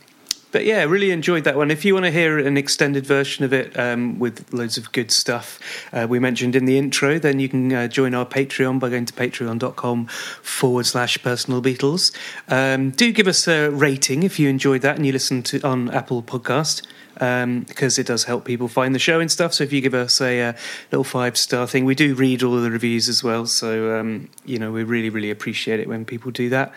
[0.55, 1.73] but yeah, really enjoyed that one.
[1.73, 5.11] If you want to hear an extended version of it um, with loads of good
[5.11, 5.59] stuff
[5.93, 9.05] uh, we mentioned in the intro, then you can uh, join our Patreon by going
[9.05, 12.17] to patreon.com forward slash personal Beatles.
[12.49, 15.91] Um, do give us a rating if you enjoyed that and you listen to on
[15.91, 16.83] Apple Podcast
[17.15, 19.55] because it does help people find the show and stuff.
[19.55, 20.53] So if you give us a, uh
[20.91, 23.47] little five star thing, we do read all of the reviews as well.
[23.47, 26.77] So um, you know we really really appreciate it when people do that.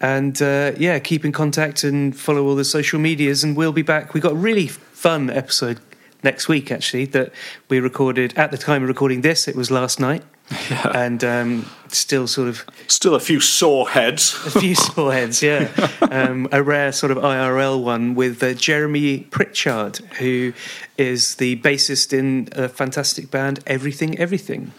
[0.00, 3.44] And uh, yeah, keep in contact and follow all the social medias.
[3.44, 4.14] And we'll be back.
[4.14, 5.80] We got a really fun episode
[6.22, 7.32] next week actually that
[7.68, 9.46] we recorded at the time of recording this.
[9.48, 10.22] It was last night.
[10.94, 14.34] And um, still sort of Still a few sore heads.
[14.46, 15.68] a few sore heads, yeah.
[16.10, 20.52] Um, a rare sort of IRL one with uh, Jeremy Pritchard, who
[20.96, 24.72] is the bassist in a fantastic band, Everything Everything.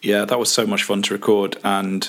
[0.00, 2.08] Yeah, that was so much fun to record, and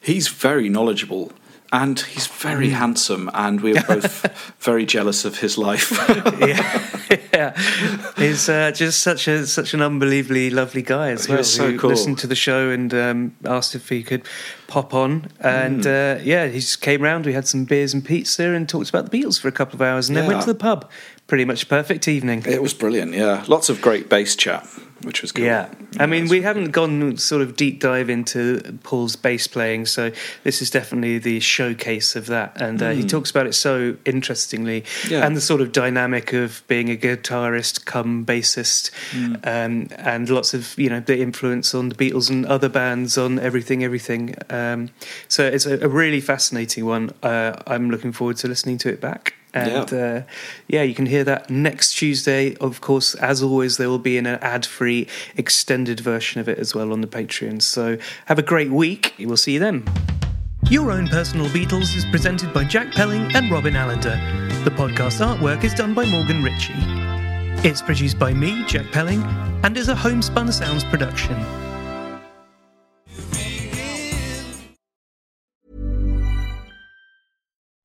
[0.00, 1.32] he's very knowledgeable.
[1.74, 5.90] And he's very handsome, and we are both very jealous of his life.
[6.38, 8.12] yeah, yeah.
[8.18, 11.38] He's uh, just such a such an unbelievably lovely guy as He well.
[11.38, 11.88] was so cool.
[11.88, 14.28] Listened to the show and um, asked if he could
[14.66, 16.18] pop on, and Mm.
[16.18, 17.24] uh, yeah, he just came round.
[17.24, 19.80] We had some beers and pizza and talked about the Beatles for a couple of
[19.82, 20.90] hours, and then went to the pub.
[21.32, 22.42] Pretty much perfect evening.
[22.46, 23.42] it was brilliant, yeah.
[23.48, 24.66] Lots of great bass chat,
[25.02, 25.46] which was good.
[25.46, 30.12] Yeah, I mean, we haven't gone sort of deep dive into Paul's bass playing, so
[30.44, 32.60] this is definitely the showcase of that.
[32.60, 35.24] And uh, he talks about it so interestingly, Yeah.
[35.26, 38.90] and the sort of dynamic of being a guitarist come bassist,
[39.46, 43.38] um, and lots of you know the influence on the Beatles and other bands on
[43.38, 44.34] everything, everything.
[44.50, 44.90] Um,
[45.28, 47.08] so it's a, a really fascinating one.
[47.22, 49.32] Uh, I'm looking forward to listening to it back.
[49.54, 49.98] And Yeah.
[49.98, 50.22] uh,
[50.66, 52.56] yeah, you can hear that next Tuesday.
[52.56, 55.06] Of course, as always, there will be an ad-free
[55.36, 57.60] extended version of it as well on the Patreon.
[57.60, 59.14] So have a great week.
[59.18, 59.84] We'll see you then.
[60.70, 64.16] Your Own Personal Beatles is presented by Jack Pelling and Robin Allender.
[64.64, 66.72] The podcast artwork is done by Morgan Ritchie.
[67.68, 69.22] It's produced by me, Jack Pelling,
[69.64, 71.36] and is a homespun sounds production.